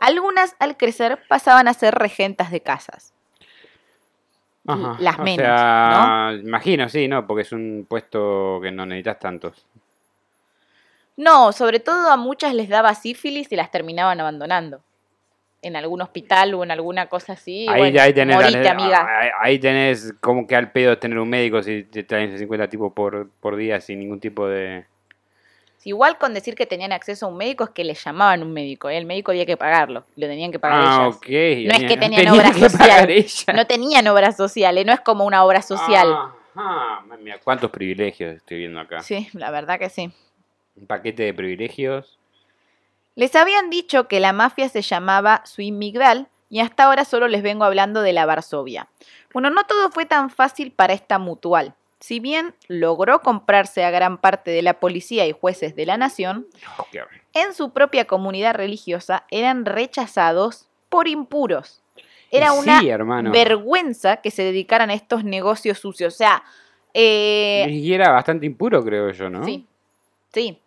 [0.00, 3.14] Algunas, al crecer, pasaban a ser regentas de casas.
[4.66, 4.96] Ajá.
[4.98, 7.24] Las o menos, sea, Imagino, sí, ¿no?
[7.24, 9.64] Porque es un puesto que no necesitas tantos.
[11.16, 14.82] No, sobre todo a muchas les daba sífilis y las terminaban abandonando.
[15.62, 17.66] En algún hospital o en alguna cosa así.
[17.68, 19.06] Ahí, bueno, ahí tenés, morite, amiga.
[19.18, 22.92] Ahí, ahí tenés como que al pedo tener un médico si te traen 50 tipos
[22.92, 24.84] por, por día sin ningún tipo de...
[25.82, 28.90] Igual con decir que tenían acceso a un médico es que les llamaban un médico,
[28.90, 28.98] ¿eh?
[28.98, 31.72] el médico había que pagarlo, lo tenían que pagar Ah, ellas.
[31.72, 33.56] No es que tenían Tenían obra que social.
[33.56, 36.12] No tenían obras sociales, no es como una obra social.
[36.12, 37.04] Ajá.
[37.22, 39.00] Mira, cuántos privilegios estoy viendo acá.
[39.00, 40.10] Sí, la verdad que sí.
[40.76, 42.18] Un paquete de privilegios.
[43.14, 47.42] Les habían dicho que la mafia se llamaba Swin Migdal y hasta ahora solo les
[47.42, 48.88] vengo hablando de la Varsovia.
[49.32, 51.74] Bueno, no todo fue tan fácil para esta mutual.
[51.98, 56.46] Si bien logró comprarse a gran parte de la policía y jueces de la nación,
[57.32, 61.82] en su propia comunidad religiosa eran rechazados por impuros.
[62.30, 63.30] Era una hermano.
[63.32, 66.14] vergüenza que se dedicaran a estos negocios sucios.
[66.14, 66.42] O sea,
[66.92, 69.44] eh, Y era bastante impuro, creo yo, ¿no?
[69.44, 69.66] sí,
[70.32, 70.60] sí.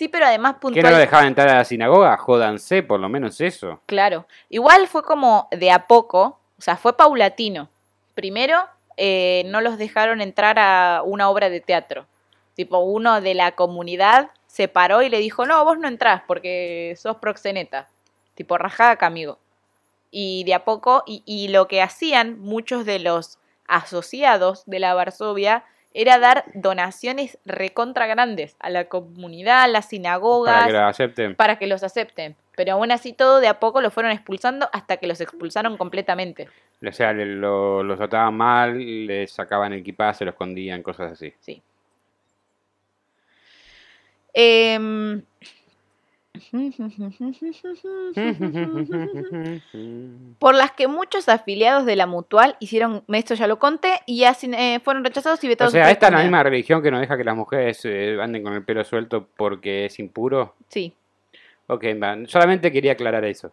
[0.00, 3.38] Sí, pero además Que no lo dejaban entrar a la sinagoga, jódanse, por lo menos
[3.38, 3.82] eso.
[3.84, 4.26] Claro.
[4.48, 7.68] Igual fue como de a poco, o sea, fue paulatino.
[8.14, 8.62] Primero,
[8.96, 12.06] eh, no los dejaron entrar a una obra de teatro.
[12.54, 16.94] Tipo, uno de la comunidad se paró y le dijo, no, vos no entrás porque
[16.96, 17.86] sos proxeneta.
[18.34, 19.36] Tipo, rajada acá, amigo.
[20.10, 24.94] Y de a poco, y, y lo que hacían muchos de los asociados de la
[24.94, 30.86] Varsovia era dar donaciones recontra grandes a la comunidad, a las sinagogas, Para que lo
[30.86, 31.34] acepten.
[31.34, 32.36] para que los acepten.
[32.56, 36.48] Pero aún así todo de a poco lo fueron expulsando hasta que los expulsaron completamente.
[36.86, 41.32] O sea, lo- los trataban mal, les sacaban el equipaje, se lo escondían, cosas así.
[41.40, 41.62] Sí.
[44.32, 45.22] Em,
[50.38, 54.50] por las que muchos afiliados de la mutual hicieron, esto ya lo conté, y así,
[54.52, 55.72] eh, fueron rechazados y O vetados.
[55.72, 58.42] de sea, esta es la misma religión que no deja que las mujeres eh, anden
[58.42, 60.54] con el pelo suelto porque es impuro.
[60.68, 60.94] Sí.
[61.66, 61.84] Ok,
[62.26, 63.52] solamente quería aclarar eso.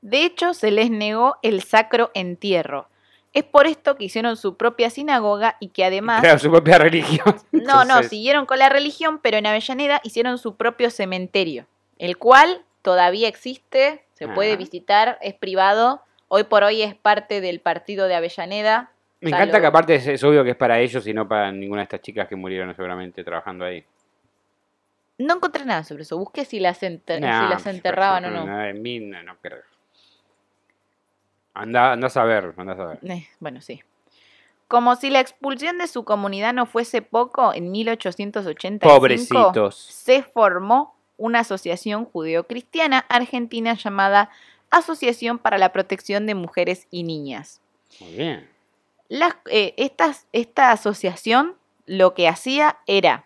[0.00, 2.88] De hecho, se les negó el sacro entierro.
[3.34, 6.22] Es por esto que hicieron su propia sinagoga y que además...
[6.40, 7.36] Su propia religión.
[7.50, 11.66] No, no, siguieron con la religión, pero en Avellaneda hicieron su propio cementerio,
[12.02, 17.60] el cual todavía existe, se puede visitar, es privado, hoy por hoy es parte del
[17.60, 18.90] partido de Avellaneda.
[19.20, 21.82] Me encanta que aparte es, es obvio que es para ellos y no para ninguna
[21.82, 23.84] de estas chicas que murieron seguramente trabajando ahí.
[25.18, 28.46] No encontré nada sobre eso, busqué si las, enter- Nah, si las enterraban o no.
[28.46, 29.62] no, En mí no, no creo.
[31.54, 32.98] Anda, anda a saber, anda a saber.
[33.02, 33.80] Eh, bueno, sí.
[34.68, 39.76] Como si la expulsión de su comunidad no fuese poco, en 1885 Pobrecitos.
[39.76, 44.30] se formó una asociación judeocristiana argentina llamada
[44.70, 47.60] Asociación para la Protección de Mujeres y Niñas.
[48.00, 48.48] Muy bien.
[49.08, 53.24] Las- eh, estas- esta asociación lo que hacía era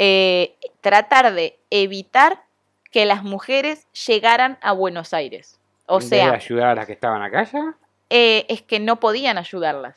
[0.00, 2.44] eh, tratar de evitar
[2.92, 5.58] que las mujeres llegaran a Buenos Aires.
[5.86, 7.74] O sea, ayudar a las que estaban acá ya.
[8.10, 9.96] eh, es que no podían ayudarlas.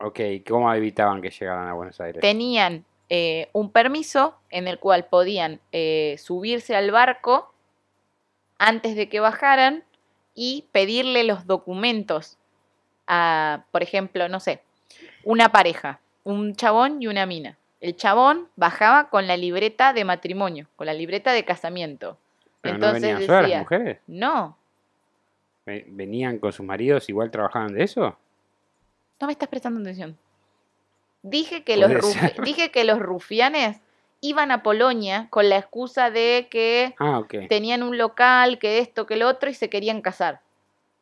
[0.00, 2.20] Ok, ¿cómo evitaban que llegaran a Buenos Aires?
[2.20, 7.52] Tenían eh, un permiso en el cual podían eh, subirse al barco
[8.58, 9.84] antes de que bajaran
[10.34, 12.36] y pedirle los documentos
[13.06, 14.60] a, por ejemplo, no sé,
[15.24, 17.56] una pareja, un chabón y una mina.
[17.80, 22.18] El chabón bajaba con la libreta de matrimonio, con la libreta de casamiento.
[22.60, 23.98] Pero Entonces no venían solas las decía, mujeres.
[24.06, 24.56] no,
[25.64, 28.16] Ve- ¿Venían con sus maridos igual trabajaban de eso?
[29.20, 30.16] no me estás prestando atención.
[31.30, 33.78] Dije que, los rufi- dije que los rufianes
[34.20, 39.16] iban a Polonia con la excusa de que Ah, tenían un local, que esto, que
[39.16, 40.40] lo otro, y se querían casar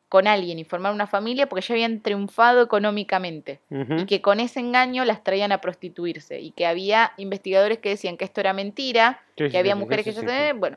[0.09, 3.61] con alguien y formar una familia porque ya habían triunfado económicamente.
[3.71, 6.41] Y que con ese engaño las traían a prostituirse.
[6.41, 9.81] Y que había investigadores que decían que esto era mentira, Sí, sí, que había sí,
[9.81, 10.59] mujeres que ya sí.
[10.59, 10.77] Bueno,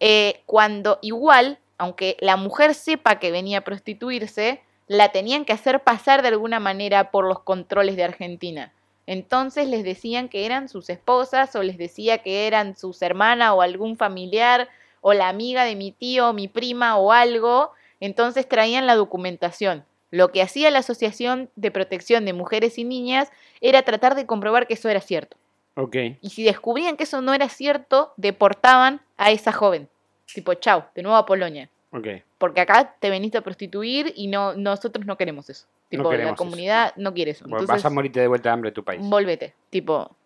[0.00, 5.80] eh, cuando igual, aunque la mujer sepa que venía a prostituirse, la tenían que hacer
[5.80, 8.72] pasar de alguna manera por los controles de Argentina.
[9.06, 13.62] Entonces les decían que eran sus esposas o les decía que eran sus hermanas o
[13.62, 14.68] algún familiar
[15.00, 17.72] o la amiga de mi tío o mi prima o algo.
[18.00, 19.84] Entonces traían la documentación.
[20.10, 24.66] Lo que hacía la Asociación de Protección de Mujeres y Niñas era tratar de comprobar
[24.66, 25.36] que eso era cierto.
[25.74, 25.96] Ok.
[26.20, 29.88] Y si descubrían que eso no era cierto, deportaban a esa joven.
[30.32, 31.70] Tipo, chau, de nuevo a Polonia.
[31.92, 32.08] Ok.
[32.38, 35.66] Porque acá te veniste a prostituir y no nosotros no queremos eso.
[35.98, 36.44] Tipo, queremos la eso.
[36.44, 37.44] comunidad no quiere eso.
[37.44, 39.00] Entonces, vas a morirte de vuelta de hambre en tu país.
[39.04, 39.54] volvete.
[39.68, 40.16] Tipo,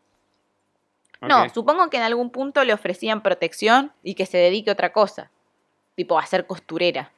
[1.21, 4.93] no, supongo que en algún punto le ofrecían protección y que se dedique a otra
[4.93, 5.31] cosa.
[5.97, 7.11] Tipo, a ser costurera.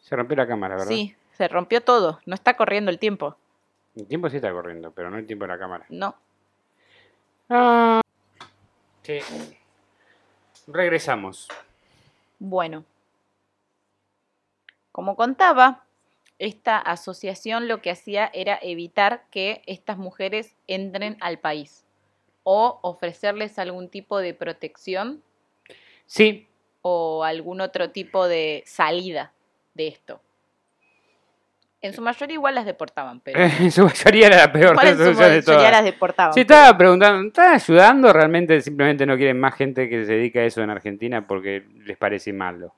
[0.00, 0.88] Se rompió la cámara, ¿verdad?
[0.90, 2.20] Sí, se rompió todo.
[2.26, 3.36] No está corriendo el tiempo.
[3.96, 5.86] El tiempo sí está corriendo, pero no el tiempo de la cámara.
[5.88, 6.14] No.
[7.48, 8.02] Ah.
[9.02, 9.20] Sí.
[10.66, 11.48] Regresamos.
[12.38, 12.84] Bueno,
[14.92, 15.83] como contaba,
[16.38, 21.84] esta asociación lo que hacía era evitar que estas mujeres entren al país.
[22.46, 25.22] o ofrecerles algún tipo de protección
[26.06, 26.46] Sí,
[26.82, 29.32] o algún otro tipo de salida
[29.72, 30.20] de esto.
[31.80, 34.82] En su mayoría igual las deportaban, pero en su mayoría era la peor en su
[34.82, 35.70] resolución de mayoría todas.
[35.72, 36.34] las deportaban.
[36.34, 38.12] Sí, pero- estaba preguntando, ¿están ayudando?
[38.12, 41.96] ¿Realmente simplemente no quieren más gente que se dedica a eso en Argentina porque les
[41.96, 42.74] parece malo?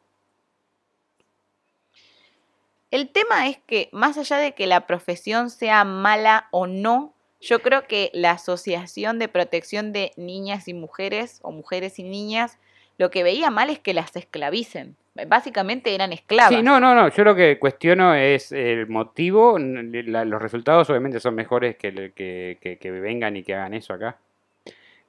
[2.90, 7.60] El tema es que, más allá de que la profesión sea mala o no, yo
[7.60, 12.58] creo que la Asociación de Protección de Niñas y Mujeres, o Mujeres y Niñas,
[12.98, 14.96] lo que veía mal es que las esclavicen.
[15.28, 16.54] Básicamente eran esclavas.
[16.54, 17.08] Sí, no, no, no.
[17.08, 19.58] Yo lo que cuestiono es el motivo.
[19.58, 24.18] la- los resultados obviamente son mejores que- que vengan y que hagan eso acá.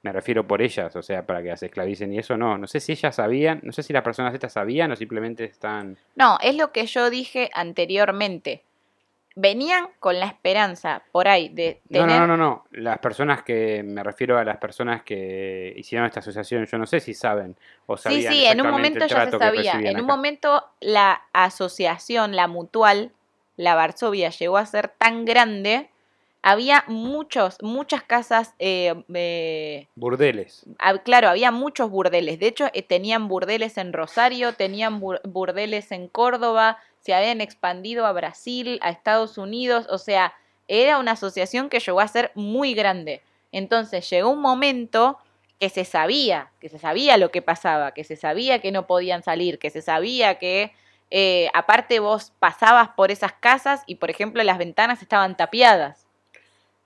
[0.02, 2.56] Me refiero por ellas, o sea, para que las esclavicen y eso no.
[2.56, 5.98] No sé si ellas sabían, no sé si las personas estas sabían o simplemente están...
[6.14, 8.62] No, es lo que yo dije anteriormente.
[9.34, 12.20] Venían con la esperanza por ahí de No, tener...
[12.20, 12.64] no, no, no, no.
[12.70, 17.00] Las personas que, me refiero a las personas que hicieron esta asociación, yo no sé
[17.00, 17.56] si saben
[17.86, 19.80] o Sí, sabían sí, en un momento ya se sabía.
[19.80, 23.12] En un momento la asociación, la mutual,
[23.56, 25.90] la Varsovia, llegó a ser tan grande.
[26.50, 30.64] Había muchos, muchas casas, eh, eh, Burdeles.
[30.78, 32.38] ah, claro, había muchos burdeles.
[32.38, 38.06] De hecho, eh, tenían burdeles en Rosario, tenían bur- burdeles en Córdoba, se habían expandido
[38.06, 39.86] a Brasil, a Estados Unidos.
[39.90, 40.32] O sea,
[40.68, 43.20] era una asociación que llegó a ser muy grande.
[43.52, 45.18] Entonces llegó un momento
[45.60, 49.22] que se sabía, que se sabía lo que pasaba, que se sabía que no podían
[49.22, 50.72] salir, que se sabía que
[51.10, 56.06] eh, aparte vos pasabas por esas casas y por ejemplo las ventanas estaban tapiadas,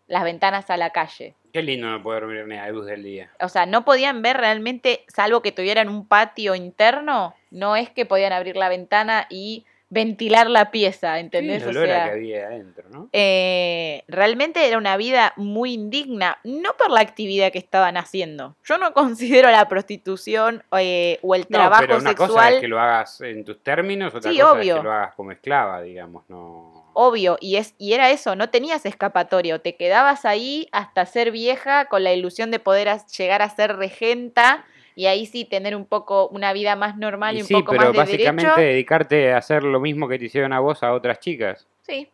[0.07, 1.35] las ventanas a la calle.
[1.53, 3.31] Qué lindo no poder ver ni la luz del día.
[3.41, 8.07] O sea, no podían ver realmente, salvo que tuvieran un patio interno, no es que
[8.07, 11.63] podían abrir la ventana y ventilar la pieza, ¿entendés?
[11.67, 13.11] O olor a sea, que había adentro, ¿no?
[13.13, 18.57] eh, realmente era una vida muy indigna, no por la actividad que estaban haciendo.
[18.65, 22.61] Yo no considero la prostitución eh, o el No, trabajo pero una cosa sexual es
[22.63, 24.75] que lo hagas en tus términos, otra Sí, cosa obvio.
[24.77, 26.72] es que lo hagas como esclava, digamos, no...
[26.95, 31.31] obvio, y, es, y era eso, no tenías escapatoria, o te quedabas ahí hasta ser
[31.31, 35.87] vieja con la ilusión de poder llegar a ser regenta y ahí sí tener un
[35.87, 38.61] poco una vida más normal y, Y un sí, poco pero más de básicamente derecho.
[38.61, 41.67] dedicarte a hacer lo mismo que te hicieron a vos a otras chicas.
[41.87, 42.09] Sí.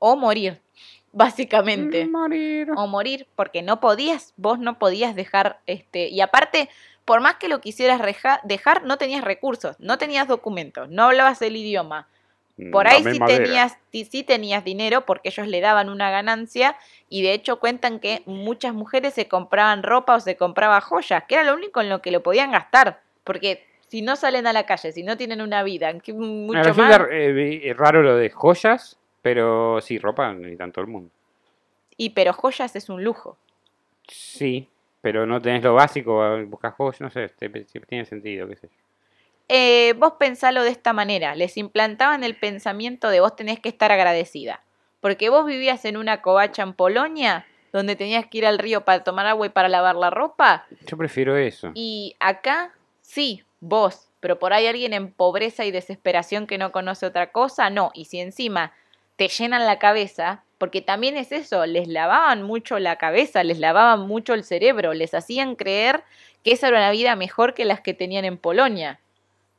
[0.00, 0.60] O morir,
[1.12, 2.04] básicamente.
[2.06, 2.70] Morir.
[2.76, 6.68] O morir, porque no podías, vos no podías dejar, este, y aparte,
[7.04, 11.40] por más que lo quisieras reja- dejar, no tenías recursos, no tenías documentos, no hablabas
[11.42, 12.08] el idioma.
[12.70, 16.76] Por ahí Dame sí tenías, sí, sí tenías dinero porque ellos le daban una ganancia
[17.08, 21.34] y de hecho cuentan que muchas mujeres se compraban ropa o se compraban joyas, que
[21.34, 24.66] era lo único en lo que lo podían gastar, porque si no salen a la
[24.66, 27.00] calle, si no tienen una vida, ¿en qué Me mucho más?
[27.10, 31.10] eh, raro lo de joyas, pero sí, ropa necesitan todo el mundo.
[31.96, 33.38] Y pero joyas es un lujo.
[34.08, 34.68] Sí,
[35.00, 37.30] pero no tenés lo básico, buscas joyas, no sé,
[37.88, 38.81] tiene sentido, qué sé yo.
[39.48, 43.92] Eh, vos pensalo de esta manera, les implantaban el pensamiento de vos tenés que estar
[43.92, 44.62] agradecida,
[45.00, 49.02] porque vos vivías en una covacha en Polonia, donde tenías que ir al río para
[49.04, 51.72] tomar agua y para lavar la ropa, Yo prefiero eso.
[51.74, 57.06] Y acá, sí, vos, pero por ahí alguien en pobreza y desesperación que no conoce
[57.06, 57.90] otra cosa, no.
[57.94, 58.72] Y si encima
[59.16, 64.06] te llenan la cabeza, porque también es eso, les lavaban mucho la cabeza, les lavaban
[64.06, 66.04] mucho el cerebro, les hacían creer
[66.44, 69.00] que esa era una vida mejor que las que tenían en Polonia.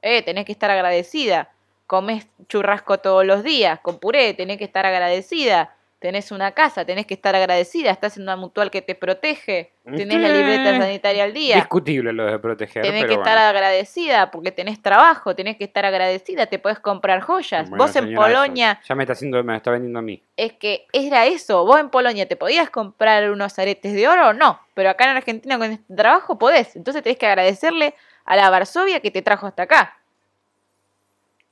[0.03, 1.49] Eh, tenés que estar agradecida.
[1.87, 5.73] Comes churrasco todos los días, con puré, tenés que estar agradecida.
[5.99, 7.89] Tenés una casa, tenés que estar agradecida.
[7.89, 9.71] Estás en una mutual que te protege.
[9.85, 11.55] Tenés la libreta sanitaria al día.
[11.55, 15.85] Discutible lo de proteger, Tenés pero que estar agradecida porque tenés trabajo, tenés que estar
[15.85, 17.69] agradecida, te puedes comprar joyas.
[17.69, 20.21] Bueno, vos en eso Polonia, Ya me está haciendo, me está vendiendo a mí.
[20.35, 24.59] es que era eso, vos en Polonia te podías comprar unos aretes de oro, no,
[24.73, 26.75] pero acá en Argentina con este trabajo podés.
[26.75, 27.95] Entonces tenés que agradecerle
[28.25, 29.97] a la Varsovia que te trajo hasta acá.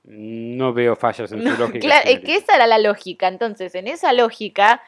[0.03, 1.79] No veo fallas en No, su lógica.
[1.79, 3.27] claro, es que esa era la lógica.
[3.27, 4.81] Entonces, en esa lógica,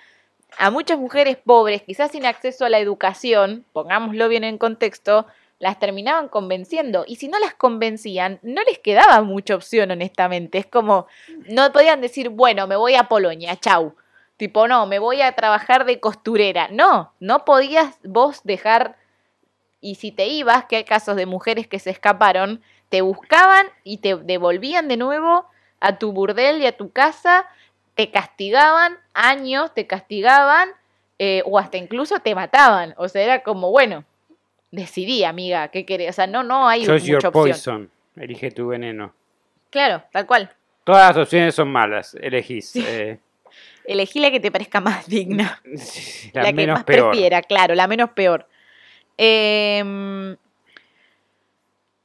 [0.57, 5.27] a muchas mujeres pobres, quizás sin acceso a la educación, pongámoslo bien en contexto,
[5.59, 7.05] las terminaban convenciendo.
[7.07, 10.57] Y si no las convencían, no les quedaba mucha opción, honestamente.
[10.57, 11.05] Es como,
[11.47, 13.95] no podían decir, bueno, me voy a Polonia, chau.
[14.37, 16.67] Tipo, no, me voy a trabajar de costurera.
[16.71, 18.97] No, no podías vos dejar.
[19.85, 23.97] Y si te ibas, que hay casos de mujeres que se escaparon, te buscaban y
[23.97, 25.45] te devolvían de nuevo
[25.81, 27.45] a tu burdel y a tu casa,
[27.95, 30.69] te castigaban años, te castigaban
[31.19, 32.93] eh, o hasta incluso te mataban.
[32.97, 34.05] O sea, era como, bueno,
[34.71, 36.11] decidí, amiga, ¿qué querés?
[36.11, 37.31] O sea, no, no hay Choose mucha your opción.
[37.33, 37.91] poison.
[38.15, 39.13] Elige tu veneno.
[39.69, 40.49] Claro, tal cual.
[40.85, 42.15] Todas las opciones son malas.
[42.21, 42.75] Elegís.
[42.77, 43.19] eh,
[43.85, 45.61] Elegí la que te parezca más digna.
[46.33, 47.09] la, La, que menos más peor.
[47.11, 48.47] prefiera, claro, la menos peor.
[49.17, 50.37] Em,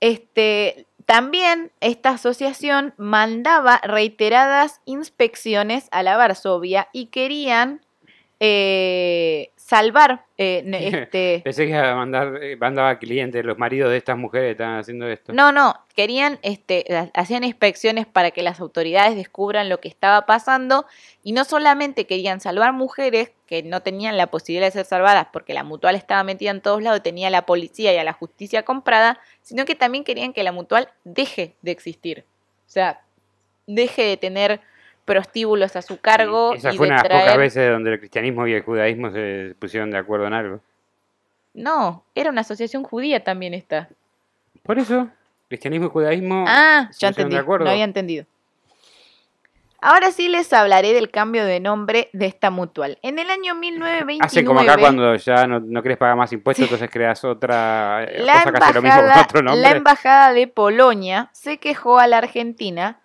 [0.00, 7.80] este, también esta asociación mandaba reiteradas inspecciones a la Varsovia y querían
[8.40, 10.62] eh, salvar eh,
[11.02, 14.78] este, Pensé que iba a mandar, eh, mandaba clientes, los maridos de estas mujeres estaban
[14.78, 15.32] haciendo esto.
[15.32, 20.24] No, no, querían, este, ha- hacían inspecciones para que las autoridades descubran lo que estaba
[20.26, 20.86] pasando
[21.22, 25.54] y no solamente querían salvar mujeres que no tenían la posibilidad de ser salvadas porque
[25.54, 28.62] la mutual estaba metida en todos lados, tenía a la policía y a la justicia
[28.64, 32.24] comprada, sino que también querían que la mutual deje de existir.
[32.66, 33.00] O sea,
[33.66, 34.60] deje de tener
[35.08, 37.98] prostíbulos a su cargo Esa y fue de una de las pocas veces donde el
[37.98, 40.60] cristianismo y el judaísmo se pusieron de acuerdo en algo.
[41.54, 43.88] No, era una asociación judía también esta.
[44.62, 45.08] Por eso,
[45.48, 46.44] cristianismo y judaísmo.
[46.46, 47.36] Ah, se ya pusieron de entendí.
[47.36, 47.64] acuerdo.
[47.64, 48.26] No había entendido.
[49.80, 52.98] Ahora sí les hablaré del cambio de nombre de esta mutual.
[53.00, 56.64] En el año 1929, Hace como acá cuando ya no, no querés pagar más impuestos,
[56.64, 59.62] entonces creas otra la cosa que hace lo mismo con embajada, otro nombre.
[59.62, 62.98] la embajada de Polonia se quejó a la Argentina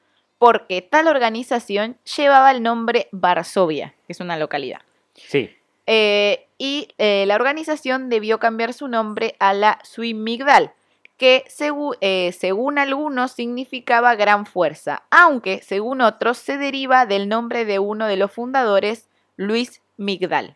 [0.44, 4.82] porque tal organización llevaba el nombre Varsovia, que es una localidad.
[5.16, 5.56] Sí,
[5.88, 10.72] Eh, y eh, la organización debió cambiar su nombre a la Suimigdal,
[11.18, 17.64] que segu- eh, según algunos significaba gran fuerza, aunque según otros se deriva del nombre
[17.64, 20.56] de uno de los fundadores, Luis Migdal,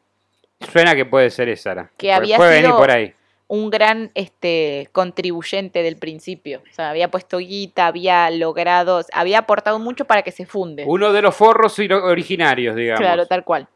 [0.72, 1.64] suena que puede ser esa.
[1.64, 1.92] Sara.
[1.98, 3.14] Que había puede venir por ahí.
[3.50, 6.62] Un gran este, contribuyente del principio.
[6.70, 10.84] O sea, había puesto guita, había logrado, había aportado mucho para que se funde.
[10.86, 13.00] Uno de los forros ori- originarios, digamos.
[13.00, 13.68] Claro, tal cual.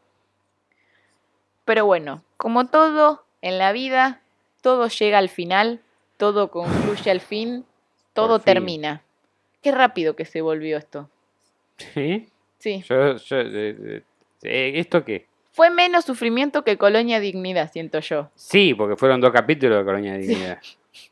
[1.64, 4.20] Pero bueno, como todo en la vida,
[4.60, 5.80] todo llega al final,
[6.16, 7.64] todo concluye al fin,
[8.12, 8.44] todo fin.
[8.44, 9.02] termina.
[9.62, 11.08] Qué rápido que se volvió esto.
[11.78, 12.28] ¿Sí?
[12.58, 12.84] Sí.
[12.88, 14.02] Yo, yo, eh, eh,
[14.42, 15.26] eh, ¿Esto qué?
[15.52, 18.30] Fue menos sufrimiento que Colonia Dignidad, siento yo.
[18.34, 20.58] Sí, porque fueron dos capítulos de Colonia Dignidad.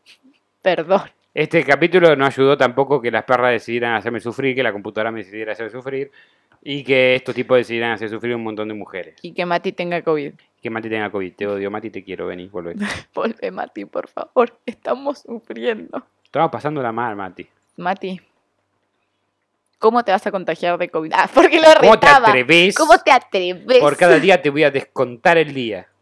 [0.62, 1.02] Perdón.
[1.34, 5.20] Este capítulo no ayudó tampoco que las perras decidieran hacerme sufrir, que la computadora me
[5.20, 6.10] decidiera hacer sufrir
[6.62, 9.14] y que estos tipos decidieran hacer sufrir un montón de mujeres.
[9.22, 10.32] Y que Mati tenga COVID.
[10.62, 11.32] Que Mati tenga COVID.
[11.34, 12.26] Te odio, Mati, te quiero.
[12.26, 12.74] Vení, volvé.
[13.14, 14.58] Volve, Mati, por favor.
[14.66, 16.04] Estamos sufriendo.
[16.24, 17.46] Estaba pasándola mal, Mati.
[17.76, 18.20] Mati.
[19.80, 21.12] ¿Cómo te vas a contagiar de COVID?
[21.16, 22.74] Ah, porque lo ¿Cómo te atreves?
[22.76, 23.78] ¿Cómo te atreves?
[23.80, 25.88] Por cada día te voy a descontar el día.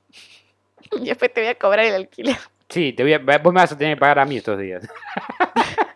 [0.93, 2.37] Y después te voy a cobrar el alquiler.
[2.69, 4.87] Sí, te voy a, vos me vas a tener que pagar a mí estos días.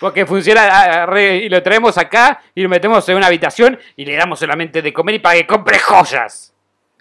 [0.00, 4.04] Porque funciona ah, re- y lo traemos acá y lo metemos en una habitación y
[4.06, 6.52] le damos solamente de comer y para que compre joyas.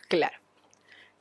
[0.10, 0.36] Claro.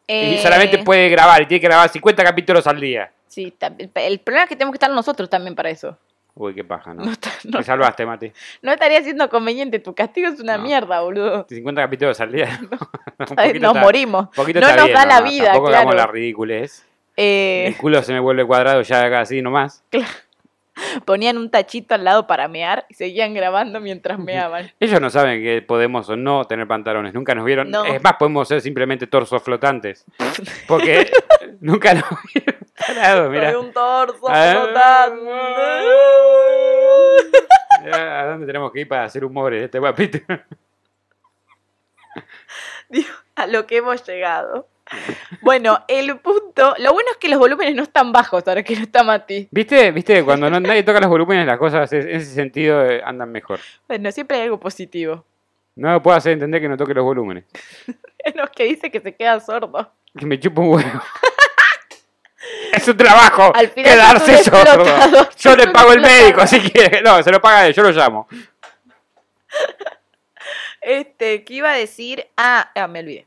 [0.08, 3.12] Y Eh, solamente puede grabar y tiene que grabar 50 capítulos al día.
[3.28, 3.54] Sí,
[3.94, 5.96] el problema es que tenemos que estar nosotros también para eso.
[6.34, 7.04] Uy, qué paja, ¿no?
[7.04, 8.32] No, está- no- Me salvaste, Mati.
[8.62, 9.78] no estaría siendo conveniente.
[9.80, 10.62] Tu castigo es una No.
[10.64, 11.46] mierda, boludo.
[11.48, 12.58] 50 capítulos al día.
[13.18, 14.28] Nos está- morimos.
[14.36, 14.60] No nos bien,
[14.94, 16.12] da la vida, Tampoco hagamos la claro.
[16.12, 16.86] ridiculez.
[17.16, 19.84] Eh, El culo se me vuelve cuadrado ya así nomás.
[21.04, 24.72] ponían un tachito al lado para mear y seguían grabando mientras meaban.
[24.80, 27.12] Ellos no saben que podemos o no tener pantalones.
[27.12, 27.70] Nunca nos vieron.
[27.70, 27.84] No.
[27.84, 30.06] Es más, podemos ser simplemente torsos flotantes.
[30.66, 31.10] Porque
[31.60, 32.04] nunca nos
[32.34, 33.58] vieron parados, Soy mira.
[33.58, 34.52] un torso Ah.
[34.52, 35.30] flotante.
[37.94, 40.18] ¿A dónde tenemos que ir para hacer humores este guapito?
[43.34, 44.68] A lo que hemos llegado.
[45.40, 46.74] Bueno, el punto.
[46.78, 49.48] Lo bueno es que los volúmenes no están bajos ahora que no está Mati.
[49.50, 49.90] ¿Viste?
[49.90, 50.22] ¿Viste?
[50.22, 53.58] Cuando no- nadie toca los volúmenes, las cosas en ese sentido eh, andan mejor.
[53.88, 55.24] Bueno, siempre hay algo positivo.
[55.76, 57.44] No me puedo hacer entender que no toque los volúmenes.
[58.24, 59.90] Es lo que dice que se queda sordo.
[60.16, 61.00] Que me chupo un huevo.
[62.72, 63.52] es un trabajo.
[63.54, 65.28] Al final Quedarse sordo.
[65.38, 67.00] Yo le pago el médico, así que.
[67.02, 68.28] No, se lo paga él, yo lo llamo.
[70.80, 72.26] Este, ¿qué iba a decir?
[72.36, 73.26] Ah, ah, me olvidé.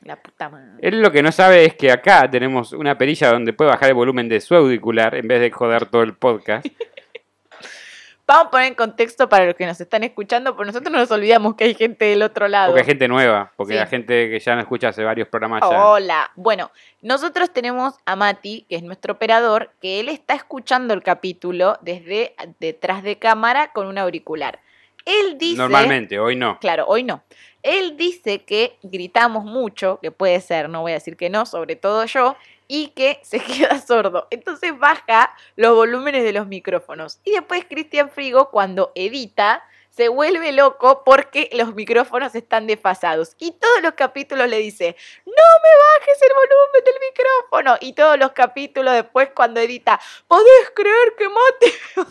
[0.00, 0.78] La puta madre.
[0.80, 3.94] Él lo que no sabe es que acá tenemos una perilla donde puede bajar el
[3.94, 6.66] volumen de su auricular en vez de joder todo el podcast.
[8.26, 11.10] Vamos a poner en contexto para los que nos están escuchando, porque nosotros no nos
[11.10, 12.68] olvidamos que hay gente del otro lado.
[12.68, 13.78] Porque hay gente nueva, porque Sí.
[13.80, 15.86] hay gente que ya no escucha hace varios programas ya.
[15.86, 16.30] Hola.
[16.36, 16.70] Bueno,
[17.00, 22.34] nosotros tenemos a Mati, que es nuestro operador, que él está escuchando el capítulo desde
[22.60, 24.60] detrás de cámara con un auricular.
[25.04, 25.58] Él dice.
[25.58, 26.58] Normalmente, hoy no.
[26.60, 27.24] Claro, hoy no.
[27.64, 31.76] Él dice que gritamos mucho, que puede ser, no voy a decir que no, sobre
[31.76, 32.36] todo yo,
[32.72, 34.28] y que se queda sordo.
[34.30, 37.20] Entonces baja los volúmenes de los micrófonos.
[37.22, 39.62] Y después Cristian Frigo, cuando edita,
[39.94, 43.36] se vuelve loco porque los micrófonos están desfasados.
[43.38, 47.76] Y todos los capítulos le dice, no me bajes el volumen del micrófono.
[47.80, 52.02] Y todos los capítulos después cuando edita, ¿podés creer que Mati?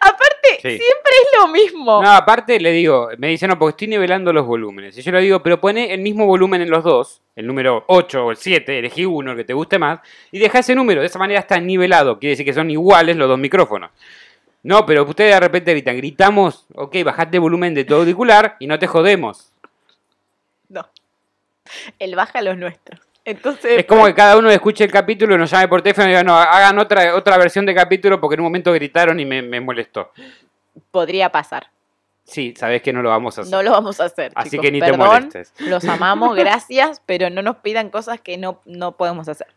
[0.00, 0.78] Aparte, Sí.
[0.78, 2.02] siempre es lo mismo.
[2.02, 4.96] No, aparte le digo, me dice, no, porque estoy nivelando los volúmenes.
[4.96, 8.24] Y yo le digo, pero pone el mismo volumen en los dos, el número 8
[8.26, 10.00] o el 7, elegí uno, el que te guste más,
[10.30, 11.00] y deja ese número.
[11.00, 13.90] De esa manera está nivelado, quiere decir que son iguales los dos micrófonos.
[14.62, 18.66] No, pero ustedes de repente gritan, gritamos, ok, bajate el volumen de tu auricular y
[18.66, 19.52] no te jodemos.
[20.68, 20.88] No.
[21.98, 23.00] Él baja los nuestros.
[23.24, 26.10] Entonces, Es como que cada uno escuche el capítulo y nos llame por teléfono y
[26.10, 29.42] diga, no, hagan otra, otra versión de capítulo porque en un momento gritaron y me,
[29.42, 30.10] me molestó.
[30.90, 31.68] podría pasar.
[32.24, 33.52] Sí, sabes que no lo vamos a hacer.
[33.52, 34.32] No lo vamos a hacer.
[34.34, 34.64] Así chicos.
[34.64, 35.52] que ni te molestes.
[35.58, 39.48] Los amamos, gracias, pero no nos pidan cosas que no, no podemos hacer.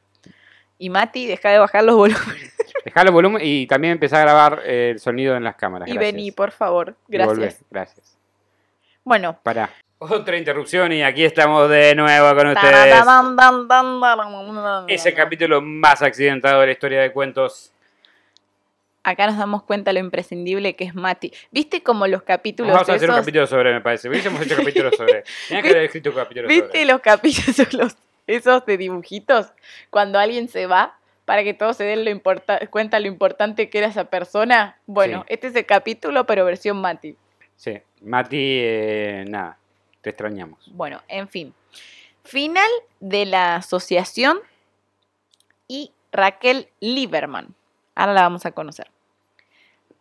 [0.77, 2.54] Y Mati, deja de bajar los volúmenes.
[2.85, 5.89] Dejalo el volumen y también empezar a grabar eh, el sonido en las cámaras.
[5.89, 6.13] Y gracias.
[6.13, 6.95] vení, por favor.
[7.09, 7.65] Y volvé, Gracias.
[7.71, 8.17] Gracias.
[9.03, 9.39] Bueno.
[9.41, 9.71] Para.
[9.97, 12.71] Otra interrupción y aquí estamos de nuevo con ustedes.
[12.71, 17.71] Tararán, dan, dan, dan, Es el capítulo más accidentado de la historia de cuentos.
[19.01, 21.31] Acá nos damos cuenta lo imprescindible que es Mati.
[21.49, 24.09] ¿Viste como los capítulos Vamos a hacer un capítulo sobre, me parece.
[24.09, 25.23] Hubiésemos hecho capítulo sobre.
[25.47, 26.85] Tenía que haber escrito un capítulo ¿Viste sobre.
[26.85, 29.47] los capítulos los- esos de dibujitos?
[29.89, 32.11] Cuando alguien se va para que todos se den lo
[32.69, 34.77] cuenta lo importante que era esa persona.
[34.85, 35.33] Bueno, Sí.
[35.33, 37.17] este es el capítulo, pero versión Mati.
[37.55, 37.81] Sí.
[38.01, 39.57] Mati, eh, nada.
[40.01, 40.71] Te extrañamos.
[40.73, 41.53] Bueno, en fin.
[42.23, 42.69] Final
[42.99, 44.39] de la asociación
[45.67, 47.55] y Raquel Lieberman.
[47.95, 48.89] Ahora la vamos a conocer.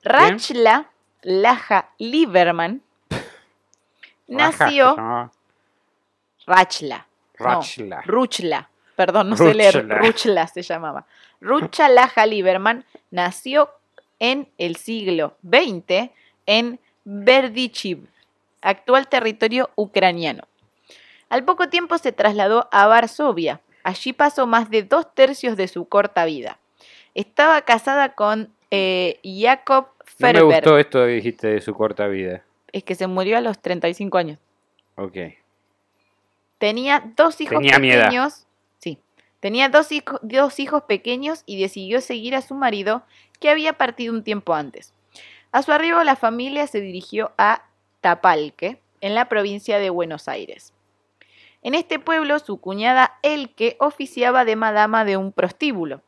[0.03, 0.91] Rachla
[1.23, 2.83] Laja Lieberman
[4.27, 4.95] nació.
[4.97, 5.31] Raja,
[6.47, 7.07] Rachla.
[7.39, 8.03] no, Rachla.
[8.03, 8.71] Ruchla.
[8.97, 9.75] Perdón, no sé leer.
[9.75, 9.99] Ruchla.
[9.99, 11.07] Ruchla se llamaba.
[11.41, 13.71] Rucha Laja Lieberman nació
[14.19, 16.11] en el siglo XX
[16.47, 18.07] en Berdichiv,
[18.63, 20.45] actual territorio ucraniano.
[21.29, 23.61] Al poco tiempo se trasladó a Varsovia.
[23.83, 26.59] Allí pasó más de dos tercios de su corta vida.
[27.15, 30.45] Estaba casada con eh, Jakob No me Ferber.
[30.45, 32.43] gustó esto que dijiste de su corta vida.
[32.73, 34.39] Es que se murió a los 35 años.
[34.97, 35.17] Ok.
[36.59, 38.47] Tenía dos hijos Tenía pequeños.
[39.45, 43.03] Tenía dos hijos pequeños y decidió seguir a su marido,
[43.41, 44.95] que había partido un tiempo antes.
[45.53, 47.67] A su arribo, la familia se dirigió a
[48.01, 50.73] Tapalque, en la provincia de Buenos Aires.
[51.61, 56.01] En este pueblo, su cuñada Elke oficiaba de madama de un prostíbulo.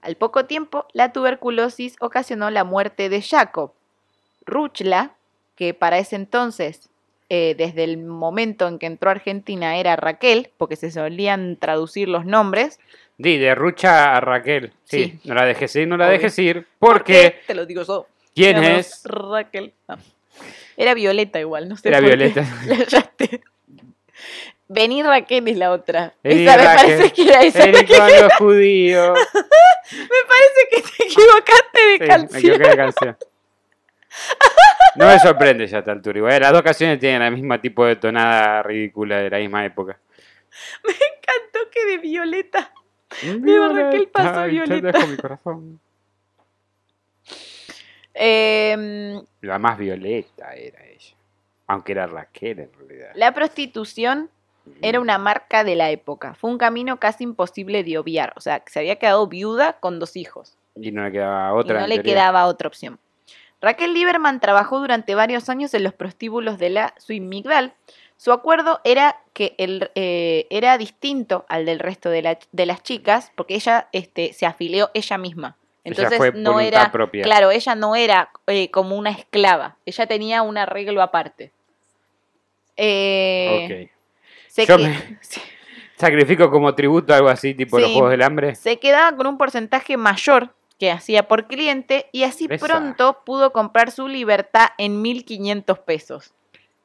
[0.00, 3.74] Al poco tiempo, la tuberculosis ocasionó la muerte de Jacob.
[4.46, 5.16] Ruchla,
[5.54, 6.88] que para ese entonces
[7.30, 12.08] eh, desde el momento en que entró a Argentina era Raquel, porque se solían traducir
[12.08, 12.78] los nombres.
[13.16, 14.72] Di, de Rucha a Raquel.
[14.84, 15.28] Sí, Sí.
[15.28, 16.18] no la dejes ir, no la Obvio.
[16.18, 16.66] dejes ir.
[16.78, 18.06] Porque, Te lo digo yo.
[18.34, 19.02] ¿quién es?
[19.04, 19.72] Raquel.
[19.88, 19.96] No.
[20.76, 22.16] Era Violeta igual, no sé Era por qué.
[22.16, 22.44] Violeta.
[22.66, 23.40] La hallaste.
[24.68, 26.14] Vení Raquel es la otra.
[26.22, 26.86] Vení, esa me Raquel.
[26.96, 27.66] parece que era esa.
[27.66, 29.18] Vení con los judíos.
[29.92, 33.16] Me parece que te equivocaste de Sí, me equivoqué de canción.
[34.96, 36.18] No me sorprende ya a esta altura.
[36.18, 39.98] Igual, las dos canciones tienen el mismo tipo de tonada ridícula de la misma época.
[40.84, 42.72] Me encantó que de Violeta.
[43.22, 44.92] Raquel pasó ay, te Violeta.
[44.98, 45.80] dejo mi corazón.
[48.14, 51.14] Em, La más violeta era ella.
[51.68, 53.10] Aunque era Raquel en realidad.
[53.14, 54.28] la prostitución
[54.82, 56.34] Era una marca de la época.
[56.34, 58.32] Fue un camino casi imposible de obviar.
[58.36, 60.56] O sea, se había quedado viuda con dos hijos.
[60.76, 61.78] Y no le quedaba Y otra.
[61.78, 62.12] no en le teoría.
[62.14, 62.98] quedaba otra opción.
[63.62, 67.74] Raquel Lieberman trabajó durante varios años en los prostíbulos de la Suimigdal.
[68.16, 72.82] Su acuerdo era que el, eh, era distinto al del resto de, la- de las
[72.82, 75.56] chicas, porque ella este, se afilió ella misma.
[75.84, 77.22] Ella Entonces fue no era, propia.
[77.22, 81.52] claro, ella no era eh, como una esclava, ella tenía un arreglo aparte.
[82.76, 83.90] Eh, Ok.
[84.48, 85.18] se, Yo que- me-
[85.96, 87.90] Sacrifico como tributo algo así, tipo los.
[87.92, 88.54] Juegos del Hambre.
[88.54, 92.66] se quedaba con un porcentaje mayor que hacía por cliente y así Esa.
[92.66, 96.32] pronto pudo comprar su libertad en 1.500 pesos.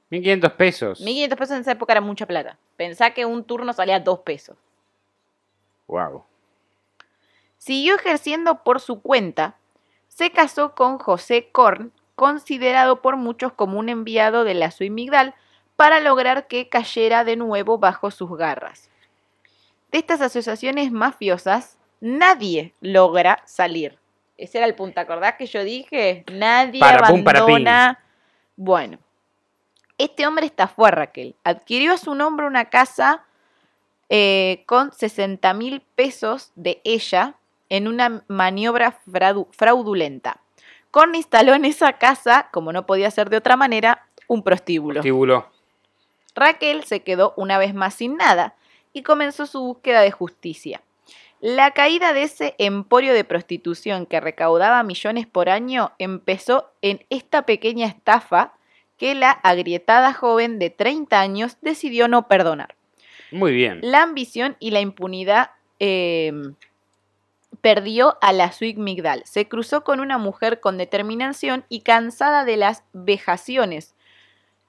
[0.09, 1.01] 1500 pesos.
[1.01, 2.59] 1.500 pesos en esa época era mucha plata.
[2.75, 4.57] Pensá que un turno salía 2 pesos.
[5.87, 6.25] Wow.
[7.57, 9.55] Siguió ejerciendo por su cuenta.
[10.09, 15.35] Se casó con José Korn, considerado por muchos como un enviado de la Suimigdal,
[15.77, 18.89] para lograr que cayera de nuevo bajo sus garras.
[19.91, 23.97] De estas asociaciones mafiosas, nadie logra salir.
[24.37, 26.23] Ese era el punto, ¿acordás que yo dije?
[26.31, 27.99] Nadie Para pum, abandona.
[28.55, 28.99] Bueno,
[29.97, 31.35] este hombre estafó a Raquel.
[31.43, 33.23] Adquirió a su nombre una casa
[34.09, 37.35] eh, con 60 mil pesos de ella
[37.69, 40.39] en una maniobra fraudu- fraudulenta.
[40.91, 44.95] Korn instaló en esa casa, como no podía ser de otra manera, un prostíbulo.
[44.95, 45.49] Prostíbulo.
[46.35, 48.55] Raquel se quedó una vez más sin nada
[48.93, 50.81] y comenzó su búsqueda de justicia.
[51.47, 57.43] La caída de ese emporio de prostitución que recaudaba millones por año empezó en esta
[57.43, 58.53] pequeña estafa
[58.97, 62.73] que la agrietada joven de 30 años decidió no perdonar.
[63.29, 63.77] Muy bien.
[63.83, 66.33] La ambición y la impunidad eh,
[67.61, 69.21] perdió a la Swig Migdal.
[69.25, 73.93] Se cruzó con una mujer con determinación y cansada de las vejaciones.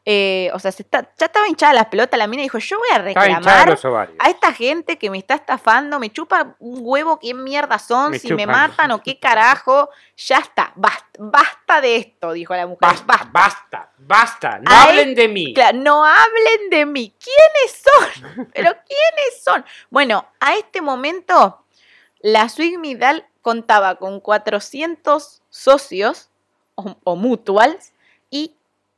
[0.09, 2.79] Eh, o sea, se está- ya estaba hinchada las pelotas la mina y dijo, yo
[2.79, 3.77] voy a reclamar
[4.21, 8.21] a esta gente que me está estafando, me chupa un huevo, qué mierda son, Me
[8.21, 12.79] si me matan o qué carajo, ya está, basta, basta de esto, dijo la mujer.
[12.83, 14.59] Basta, basta, basta.
[14.61, 15.53] No A hablen de mí.
[15.53, 17.13] Claro, no hablen de mí.
[17.19, 18.47] ¿Quiénes son?
[18.55, 19.65] ¿Pero quiénes son?
[19.91, 21.65] Bueno, a este momento,
[22.21, 26.31] la Swig Midal contaba con 400 socios
[26.77, 27.93] o, o mutuals
[28.31, 28.55] y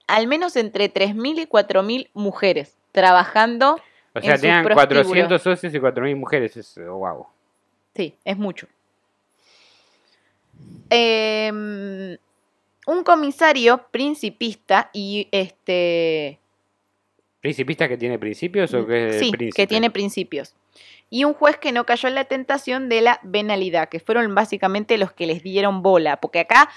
[0.09, 3.75] al menos entre 3.000 y 4.000 mujeres trabajando.
[4.15, 5.05] O en sea, su tenían prostíbulo.
[5.05, 6.57] 400 socios y 4.000 mujeres.
[6.57, 7.27] Es wow.
[7.95, 8.67] Sí, es mucho.
[10.91, 12.17] Em,
[12.87, 16.41] un comisario principista y este
[17.41, 19.63] ¿Principista que tiene principios o que es sí, príncipe?
[19.63, 20.55] que tiene principios.
[21.11, 24.99] Y un juez que no cayó en la tentación de la venalidad, que fueron básicamente
[24.99, 26.69] los que les dieron bola, porque acá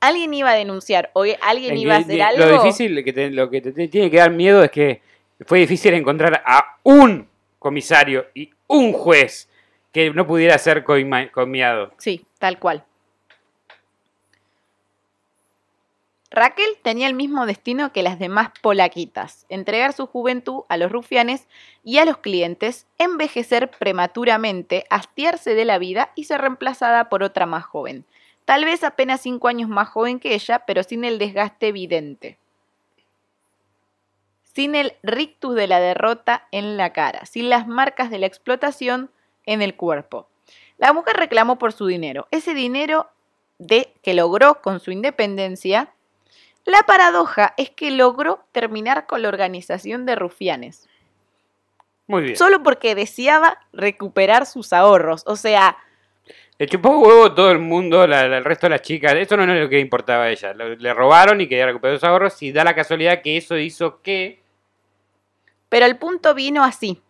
[0.00, 2.46] alguien iba a denunciar, o alguien En iba a que- hacer de- algo.
[2.46, 5.02] Lo difícil, que te- lo que te, te tiene que dar miedo es que
[5.46, 7.28] fue difícil encontrar a un
[7.58, 9.48] comisario y un juez
[9.92, 11.92] que no pudiera ser comiado.
[11.98, 12.84] Sí, tal cual.
[16.32, 21.48] Raquel tenía el mismo destino que las demás polaquitas, entregar su juventud a los rufianes
[21.82, 27.46] y a los clientes, envejecer prematuramente, hastiarse de la vida y ser reemplazada por otra
[27.46, 28.04] más joven.
[28.50, 32.36] Tal vez apenas cinco años más joven que ella, pero sin el desgaste evidente.
[34.42, 39.08] Sin el rictus de la derrota en la cara, sin las marcas de la explotación
[39.46, 40.26] en el cuerpo.
[40.78, 42.26] La mujer reclamó por su dinero.
[42.32, 43.08] Ese dinero
[43.58, 45.92] de que logró con su independencia.
[46.64, 50.88] La paradoja es que logró terminar con la organización de rufianes.
[52.08, 52.36] Muy bien.
[52.36, 55.22] Solo porque deseaba recuperar sus ahorros.
[55.28, 55.76] O sea,
[56.60, 59.14] Le chupó huevo todo el mundo, el resto de las chicas.
[59.14, 60.52] Eso no, es lo que le importaba a ella.
[60.52, 62.42] Lo- Le robaron y quería recuperar sus ahorros.
[62.42, 64.42] Y da la casualidad que eso hizo que.
[65.70, 67.00] pero el punto vino así.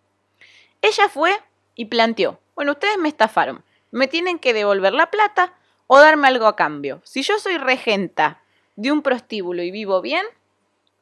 [0.82, 1.32] Ella fue
[1.74, 3.64] y planteó, bueno, ustedes me estafaron.
[3.90, 5.52] Me tienen que devolver la plata
[5.88, 7.00] o darme algo a cambio.
[7.04, 8.40] Si yo soy regenta
[8.76, 10.24] de un prostíbulo y vivo bien,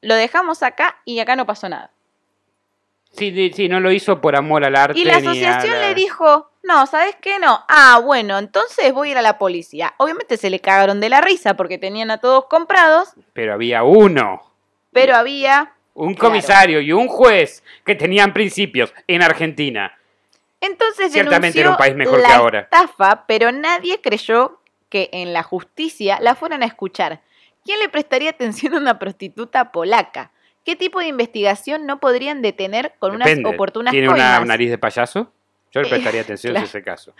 [0.00, 1.90] lo dejamos acá y acá no pasó nada.
[3.12, 4.98] Sí, sí, sí, no lo hizo por amor al arte.
[4.98, 7.38] Y la ni a asociación la- le dijo, no, ¿sabes qué?
[7.38, 7.64] No.
[7.68, 9.94] Ah, bueno, entonces voy a ir a la policía.
[9.96, 14.42] Obviamente se le cagaron de la risa porque tenían a todos comprados, Pero había uno.
[14.92, 15.72] pero había...
[15.94, 16.28] Un Claro.
[16.30, 19.98] comisario y un juez que tenían principios en Argentina.
[20.60, 22.60] Entonces Ciertamente era un país mejor la que ahora.
[22.60, 27.20] estafa, pero nadie creyó que en la justicia la fueran a escuchar.
[27.64, 30.30] ¿Quién le prestaría atención a una prostituta polaca?
[30.64, 35.32] ¿Qué tipo de investigación no podrían detener con unas oportunas ¿Tiene una nariz de payaso?
[35.72, 36.66] Yo le Eh, prestaría atención claro.
[36.66, 37.14] si es el caso.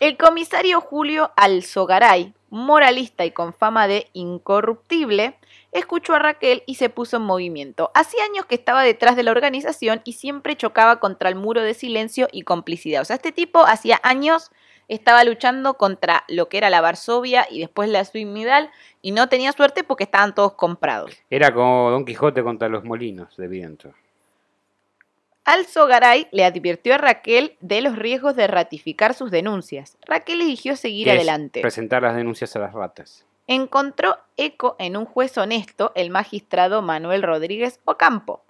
[0.00, 5.38] El comisario Julio Alzogaray, moralista y con fama de incorruptible,
[5.72, 7.90] escuchó a Raquel y se puso en movimiento.
[7.94, 11.74] Hacía años que estaba detrás de la organización y siempre chocaba contra el muro de
[11.74, 13.02] silencio y complicidad.
[13.02, 14.50] O sea, este tipo hacía años
[14.94, 18.70] estaba luchando contra lo que era la Varsovia y después la Suimidal
[19.00, 21.12] y no tenía suerte porque estaban todos comprados.
[21.30, 23.92] Era como Don Quijote contra los molinos de viento.
[25.44, 29.96] Alzogaray le advirtió a Raquel de los riesgos de ratificar sus denuncias.
[30.06, 31.62] Raquel eligió seguir es adelante.
[31.62, 33.24] Presentar las denuncias a las ratas.
[33.48, 38.44] encontró eco en un juez honesto, el magistrado Manuel Rodríguez Ocampo.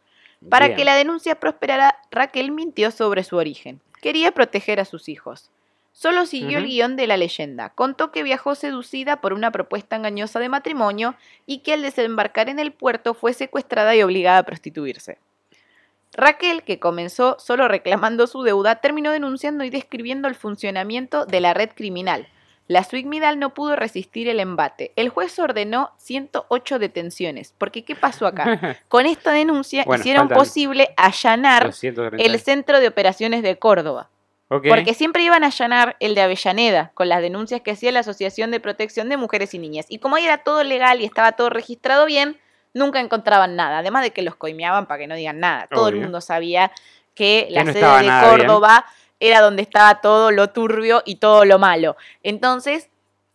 [0.51, 0.77] Para Bien.
[0.77, 3.81] que la denuncia prosperara, Raquel mintió sobre su origen.
[4.03, 5.52] Quería proteger a sus hijos.
[5.93, 7.69] Solo siguió el guion de la leyenda.
[7.71, 11.15] Contó que viajó seducida por una propuesta engañosa de matrimonio
[11.47, 15.19] y que al desembarcar en el puerto fue secuestrada y obligada a prostituirse.
[16.15, 21.55] Raquel, que comenzó solo reclamando su deuda, terminó denunciando y describiendo el funcionamiento de la
[21.55, 22.29] red criminal.
[22.69, 24.93] La Suigmidal no pudo resistir el embate.
[24.97, 27.55] El juez ordenó 108 detenciones.
[27.59, 28.79] Porque, ¿qué pasó acá?
[28.89, 32.25] Con esta denuncia Bueno, hicieron posible allanar 230.
[32.25, 34.09] el Centro de Operaciones de Córdoba.
[34.61, 38.51] Porque siempre iban a allanar el de Avellaneda con las denuncias que hacía la Asociación
[38.51, 39.87] de Protección de Mujeres y Niñas.
[39.89, 42.39] Y como ahí era todo legal y estaba todo registrado bien,
[42.75, 43.79] nunca encontraban nada.
[43.79, 45.69] Además de que los coimeaban para que no digan nada.
[45.71, 46.73] Todo el mundo sabía
[47.15, 48.21] que la no sede de bien.
[48.21, 48.87] Córdoba
[49.21, 51.97] era donde estaba todo lo turbio y todo lo malo.
[52.23, 52.89] Entonces,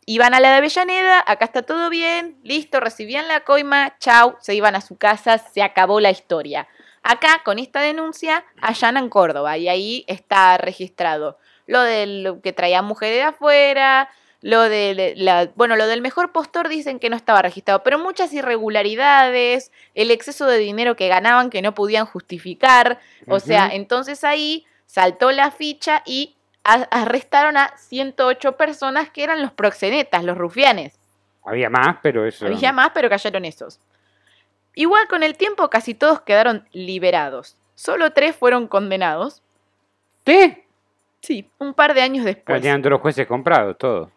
[0.05, 4.55] iban a la de Avellaneda, acá está todo bien, listo, recibían la coima, chau, se
[4.55, 6.68] iban a su casa, se acabó la historia.
[7.10, 11.38] Acá, con esta denuncia, allanan Córdoba y ahí está registrado.
[11.66, 14.10] lo del que traía mujeres de afuera,
[14.41, 18.34] lo de la, bueno, lo del mejor postor dicen que no estaba registrado, pero muchas
[18.34, 24.66] irregularidades, el exceso de dinero que ganaban que no podían justificar, o sea, entonces ahí
[24.86, 30.99] saltó la ficha y arrestaron a 108 personas que eran los proxenetas, los rufianes.
[31.43, 32.45] Había más, pero eso.
[32.45, 33.80] Había más, pero cayeron esos.
[34.78, 37.57] Igual con el tiempo casi todos quedaron liberados.
[37.73, 39.41] Solo tres fueron condenados.
[40.23, 40.67] ¿Qué?
[41.19, 42.61] Sí, un par de años después.
[42.61, 44.11] Tenían todos los jueces comprados, todo.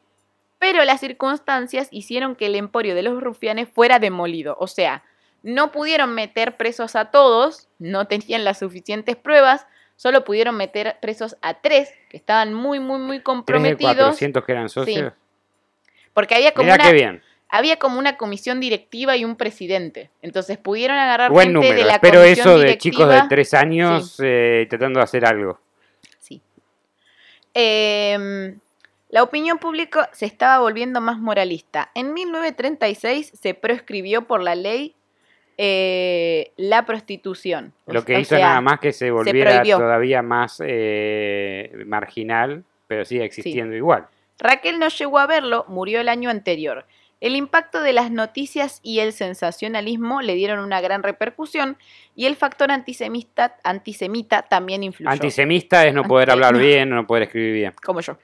[0.58, 4.54] Pero las circunstancias hicieron que el emporio de los rufianes fuera demolido.
[4.61, 5.02] O sea,
[5.42, 11.38] no pudieron meter presos a todos, no tenían las suficientes pruebas, solo pudieron meter presos
[11.40, 13.94] a tres que estaban muy, muy, muy comprometidos.
[13.94, 15.14] ¿Tres 400 que eran socios?
[16.12, 17.22] Porque había como, una, bien.
[17.51, 20.11] Había como una comisión directiva y un presidente.
[20.22, 25.01] Entonces pudieron agarrar gente de la pero eso de chicos de tres años eh, tratando
[25.01, 25.61] de hacer algo.
[26.18, 26.40] Sí.
[27.55, 28.55] Eh,
[29.11, 31.90] la opinión pública se estaba volviendo más moralista.
[31.94, 34.94] En 1936 se proscribió por la ley
[35.59, 37.72] eh, la prostitución.
[37.86, 43.74] Lo que hizo nada más que se volviera todavía más eh, marginal, pero sigue existiendo
[43.74, 44.07] igual.
[44.38, 46.86] Raquel no llegó a verlo, murió el año anterior.
[47.20, 51.76] El impacto de las noticias y el sensacionalismo le dieron una gran repercusión
[52.16, 55.10] y el factor antisemita, antisemita también influyó.
[55.10, 57.74] Antisemita es no poder hablar bien, no poder escribir bien.
[57.82, 58.16] Como yo.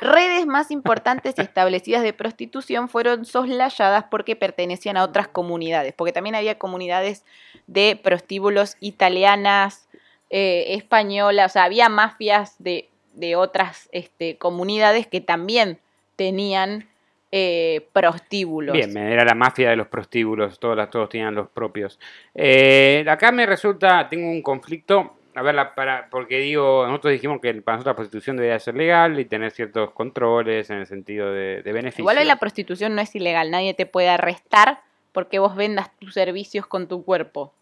[0.00, 6.12] Redes más importantes y establecidas de prostitución fueron soslayadas porque pertenecían a otras comunidades, porque
[6.12, 7.24] también había comunidades
[7.66, 9.88] de prostíbulos italianas,
[10.30, 12.88] eh, españolas, o sea, había mafias de,
[13.36, 15.78] otras este, comunidades que también
[16.16, 16.88] tenían
[17.32, 18.74] eh, prostíbulos.
[18.74, 21.98] Bien, era la mafia de los prostíbulos, todos, todos tenían los propios.
[22.34, 27.54] Eh, acá me resulta, tengo un conflicto a ver, para, porque digo, nosotros dijimos que
[27.54, 31.62] para nosotros la prostitución debería ser legal y tener ciertos controles en el sentido de,
[31.62, 32.02] de beneficio.
[32.02, 34.80] Igual la prostitución no es ilegal, nadie te puede arrestar
[35.12, 37.54] porque vos vendas tus servicios con tu cuerpo.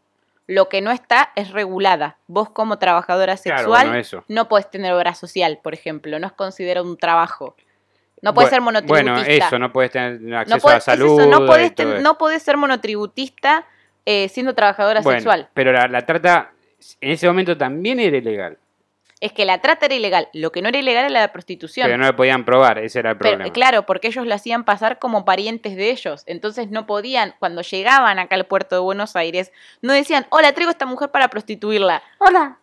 [0.49, 2.17] Lo que no está es regulada.
[2.27, 6.97] Vos como trabajadora sexual no puedes tener obra social, por ejemplo, no es considerado un
[6.97, 7.55] trabajo.
[8.23, 9.13] No puedes ser monotributista.
[9.13, 11.21] Bueno, eso, no puedes tener acceso a la salud.
[12.01, 13.67] no, puedes ser monotributista
[14.05, 15.49] eh, siendo trabajadora sexual.
[15.55, 16.53] Pero la, la trata
[17.01, 18.59] en ese momento también era ilegal.
[19.21, 20.29] Es que la trata era ilegal.
[20.33, 21.87] Lo que no era ilegal era la prostitución.
[21.87, 23.53] Pero no lo podían probar, ese era el problema.
[23.53, 26.23] claro, porque ellos lo hacían pasar como parientes de ellos.
[26.27, 29.53] Entonces no podían, cuando llegaban acá al puerto de Buenos Aires,
[29.83, 32.03] no decían, hola, traigo a esta mujer para prostituirla.
[32.19, 32.59] Hola.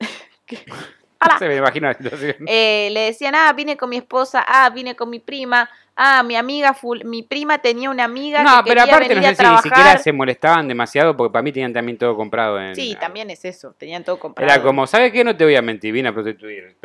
[1.38, 2.36] Se me imagina la situación.
[2.46, 6.36] Eh, le decían, ah, vine con mi esposa, ah, vine con mi prima, ah, mi
[6.36, 9.58] amiga, mi prima tenía una amiga no, que pero aparte venir no sé si ni
[9.58, 12.60] siquiera se molestaban demasiado porque para mí tenían también todo comprado.
[12.60, 14.52] En, sí, también es eso, tenían todo comprado.
[14.52, 15.24] Era como, ¿sabes qué?
[15.24, 16.76] No te voy a mentir, vine a prostituir.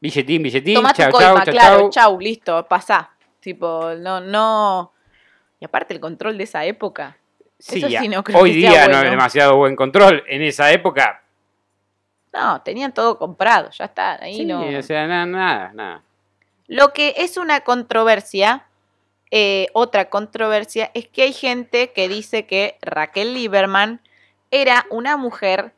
[0.00, 3.10] Billetín, billetín, chau, chau, chau, claro, chau, listo, pasá.
[3.40, 4.92] Tipo, no, no...
[5.58, 7.16] Y aparte el control de esa época.
[7.58, 7.82] Sí,
[8.34, 10.22] hoy día no es demasiado buen control.
[10.28, 11.22] En esa época
[12.36, 14.60] no, tenían todo comprado, ya está, ahí no.
[14.60, 16.02] O sea, nada, nada, nada.
[16.66, 18.66] Lo que es una controversia,
[19.30, 24.00] eh, otra controversia, es que hay gente que dice que Raquel Lieberman
[24.50, 25.72] era una mujer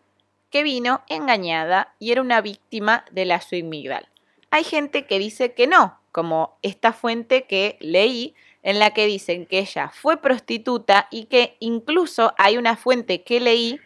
[0.50, 4.09] que vino engañada y era una víctima de la suimigdal.
[4.50, 9.46] Hay gente que dice que no, como esta fuente que leí, en la que dicen
[9.46, 13.80] que ella fue prostituta y que incluso hay una fuente que leí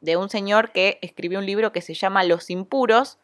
[0.00, 3.18] de un señor que escribió un libro que se llama Los Impuros,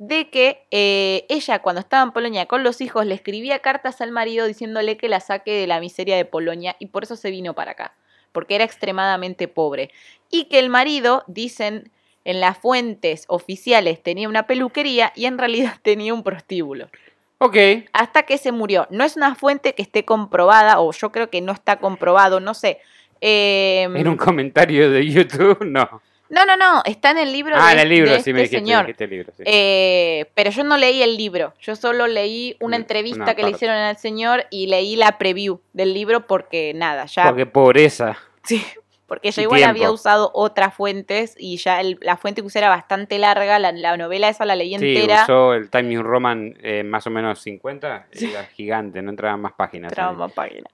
[0.00, 4.12] de que eh, ella cuando estaba en Polonia con los hijos le escribía cartas al
[4.12, 7.54] marido diciéndole que la saque de la miseria de Polonia y por eso se vino
[7.54, 7.94] para acá,
[8.32, 9.90] porque era extremadamente pobre.
[10.30, 11.90] Y que el marido, dicen
[12.24, 16.88] en las fuentes oficiales, tenía una peluquería y en realidad tenía un prostíbulo.
[17.36, 17.56] Ok.
[17.92, 18.86] Hasta que se murió.
[18.90, 22.54] No es una fuente que esté comprobada, o yo creo que no está comprobado, no
[22.54, 22.80] sé.
[23.20, 26.00] en un comentario de YouTube, no.
[26.30, 28.58] No, no, no, está en el libro ah, de, en el libro, sí, me este
[28.58, 28.86] señor.
[28.86, 29.42] libro, sí.
[29.44, 33.76] Eh, pero yo no leí el libro, yo solo leí una entrevista que le hicieron
[33.76, 37.24] al señor y leí la preview del libro porque nada, ya...
[37.24, 38.16] Porque pobreza.
[38.44, 38.64] Sí,
[39.10, 43.18] porque yo igual había usado otras fuentes y ya la fuente que usé era bastante
[43.18, 45.16] larga, la, novela esa la leí entera.
[45.16, 49.40] Sí, usó el Time New Roman eh, más o menos 50, era gigante, no entraban
[49.40, 49.90] más páginas.
[49.90, 50.70] Entraban más páginas.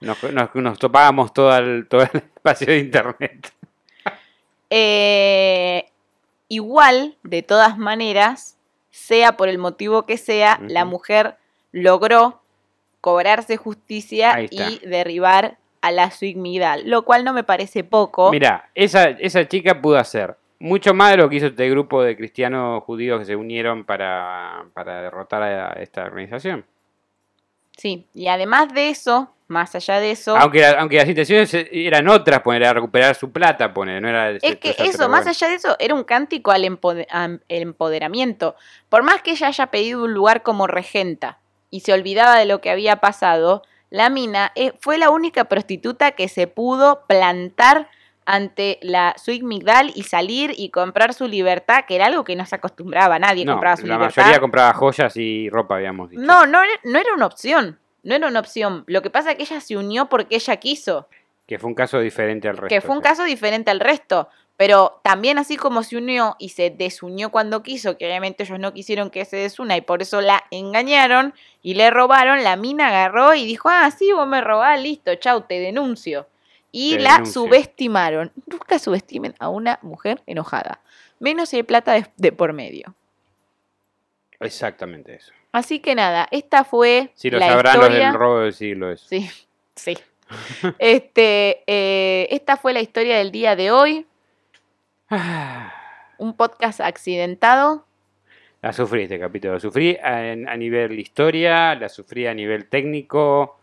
[0.53, 3.56] Nos, topábamos todo el, todo el espacio de internet.
[4.69, 5.85] Eh,
[6.47, 8.57] igual, de todas maneras,
[8.89, 11.37] sea por el motivo que sea, la mujer
[11.71, 12.41] logró
[13.01, 18.31] cobrarse justicia y derribar a la suigmidal, lo cual no me parece poco.
[18.31, 22.17] Mira, esa, esa chica pudo hacer mucho más de lo que hizo este grupo de
[22.17, 26.65] cristianos judíos que se unieron para, para derrotar a esta organización.
[27.77, 30.35] Sí, y además de eso, más allá de eso...
[30.37, 34.31] Aunque, aunque las intenciones eran otras, poner a recuperar su plata, poner, no era...
[34.31, 38.55] Es que eso, más allá de eso, era un cántico al empoderamiento.
[38.89, 41.39] Por más que ella haya pedido un lugar como regenta
[41.69, 46.11] y se olvidaba de lo que había pasado, la mina eh, fue la única prostituta
[46.11, 47.89] que se pudo plantar
[48.25, 52.45] ante la Suic Migdal y salir y comprar su libertad, que era algo que no
[52.45, 54.17] se acostumbraba, nadie compraba su la libertad.
[54.17, 56.21] La mayoría compraba joyas y ropa, habíamos dicho.
[56.21, 58.83] No, no, no era una opción, no era una opción.
[58.87, 61.07] Lo que pasa es que ella se unió porque ella quiso.
[61.45, 62.69] Que fue un caso diferente al resto.
[62.73, 64.29] Que fue un caso diferente al resto.
[64.55, 68.73] Pero también así como se unió y se desunió cuando quiso, que obviamente ellos no
[68.73, 73.35] quisieron que se desuna y por eso la engañaron y le robaron, la mina agarró
[73.35, 76.25] y dijo, ah, sí, vos me robás, listo, chau, te denuncio
[76.71, 78.31] y la subestimaron.
[78.45, 80.81] Nunca subestimen a una mujer enojada,
[81.19, 82.93] menos si hay plata de, por medio.
[84.39, 85.31] Exactamente eso.
[85.51, 89.07] Así que nada, esta fue si lo sabrán los del robo del siglo eso.
[89.07, 89.29] Sí,
[89.75, 89.97] sí.
[90.77, 94.05] este, eh, esta fue la historia del día de hoy.
[96.19, 97.85] Un podcast accidentado.
[98.61, 99.53] La sufrí este capítulo.
[99.53, 103.57] La sufrí a, a nivel historia, la sufrí a nivel técnico,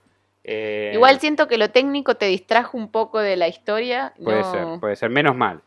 [0.44, 4.12] eh, Igual siento que lo técnico te distrajo un poco de la historia.
[4.22, 5.08] Puede ser, puede ser.
[5.08, 5.62] Menos mal.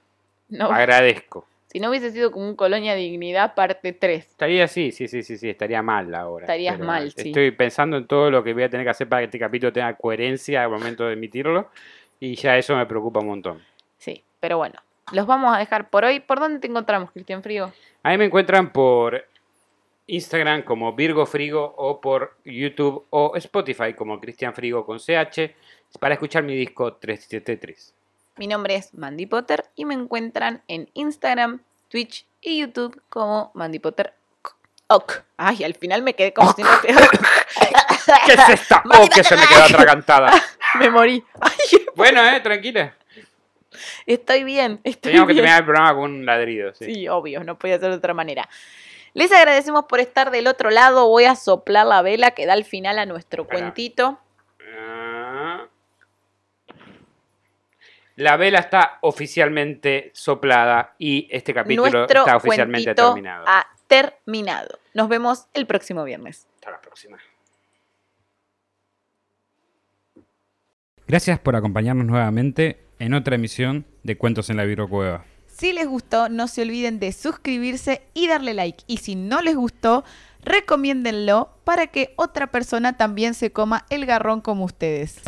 [0.60, 1.48] Agradezco.
[1.68, 4.26] Si no hubiese sido como un Colonia Dignidad parte 3.
[4.26, 6.46] Estaría así, sí, sí, sí, sí, estaría mal ahora.
[6.46, 7.30] Estarías mal, sí.
[7.30, 9.74] Estoy pensando en todo lo que voy a tener que hacer para que este capítulo
[9.74, 11.70] tenga coherencia al momento de emitirlo.
[12.20, 13.62] Y ya eso me preocupa un montón.
[13.98, 14.80] Sí, pero bueno.
[15.12, 16.20] Los vamos a dejar por hoy.
[16.20, 17.72] ¿Por dónde te encontramos, Cristian Frigo?
[18.04, 19.26] Ahí me encuentran por
[20.08, 25.54] Instagram como Virgo Frigo o por YouTube o Spotify como Cristian Frigo con CH
[26.00, 27.94] para escuchar mi disco 373.
[28.38, 33.80] Mi nombre es Mandy Potter y me encuentran en Instagram, Twitch y YouTube como Mandy
[33.80, 34.14] Potter.
[34.88, 35.24] Ok.
[35.38, 38.84] Ay, al final me quedé como si no ¿Qué es esta?
[39.00, 40.32] Oh, que se me quedó atragantada.
[40.80, 41.24] me morí.
[41.96, 42.96] bueno, eh, tranquila.
[44.06, 44.80] Estoy bien.
[44.84, 46.74] Estoy Teníamos que terminar el programa con un ladrido.
[46.76, 46.94] Sí.
[46.94, 48.48] sí, obvio, no podía ser de otra manera.
[49.14, 51.08] Les agradecemos por estar del otro lado.
[51.08, 54.20] Voy a soplar la vela que da al final a nuestro cuentito.
[54.62, 55.66] Ah.
[58.18, 63.46] La vela está oficialmente soplada y este capítulo está oficialmente terminado.
[63.48, 64.80] Ha terminado.
[64.96, 66.48] Nos vemos el próximo viernes.
[66.56, 67.20] Hasta la próxima.
[71.08, 75.24] Gracias por acompañarnos nuevamente en otra emisión de Cuentos en la Cueva.
[75.46, 78.84] Si les gustó, no se olviden de suscribirse y darle like.
[78.88, 80.04] Y si no les gustó,
[80.44, 85.22] recomiéndenlo para que otra persona también se coma el garrón como ustedes.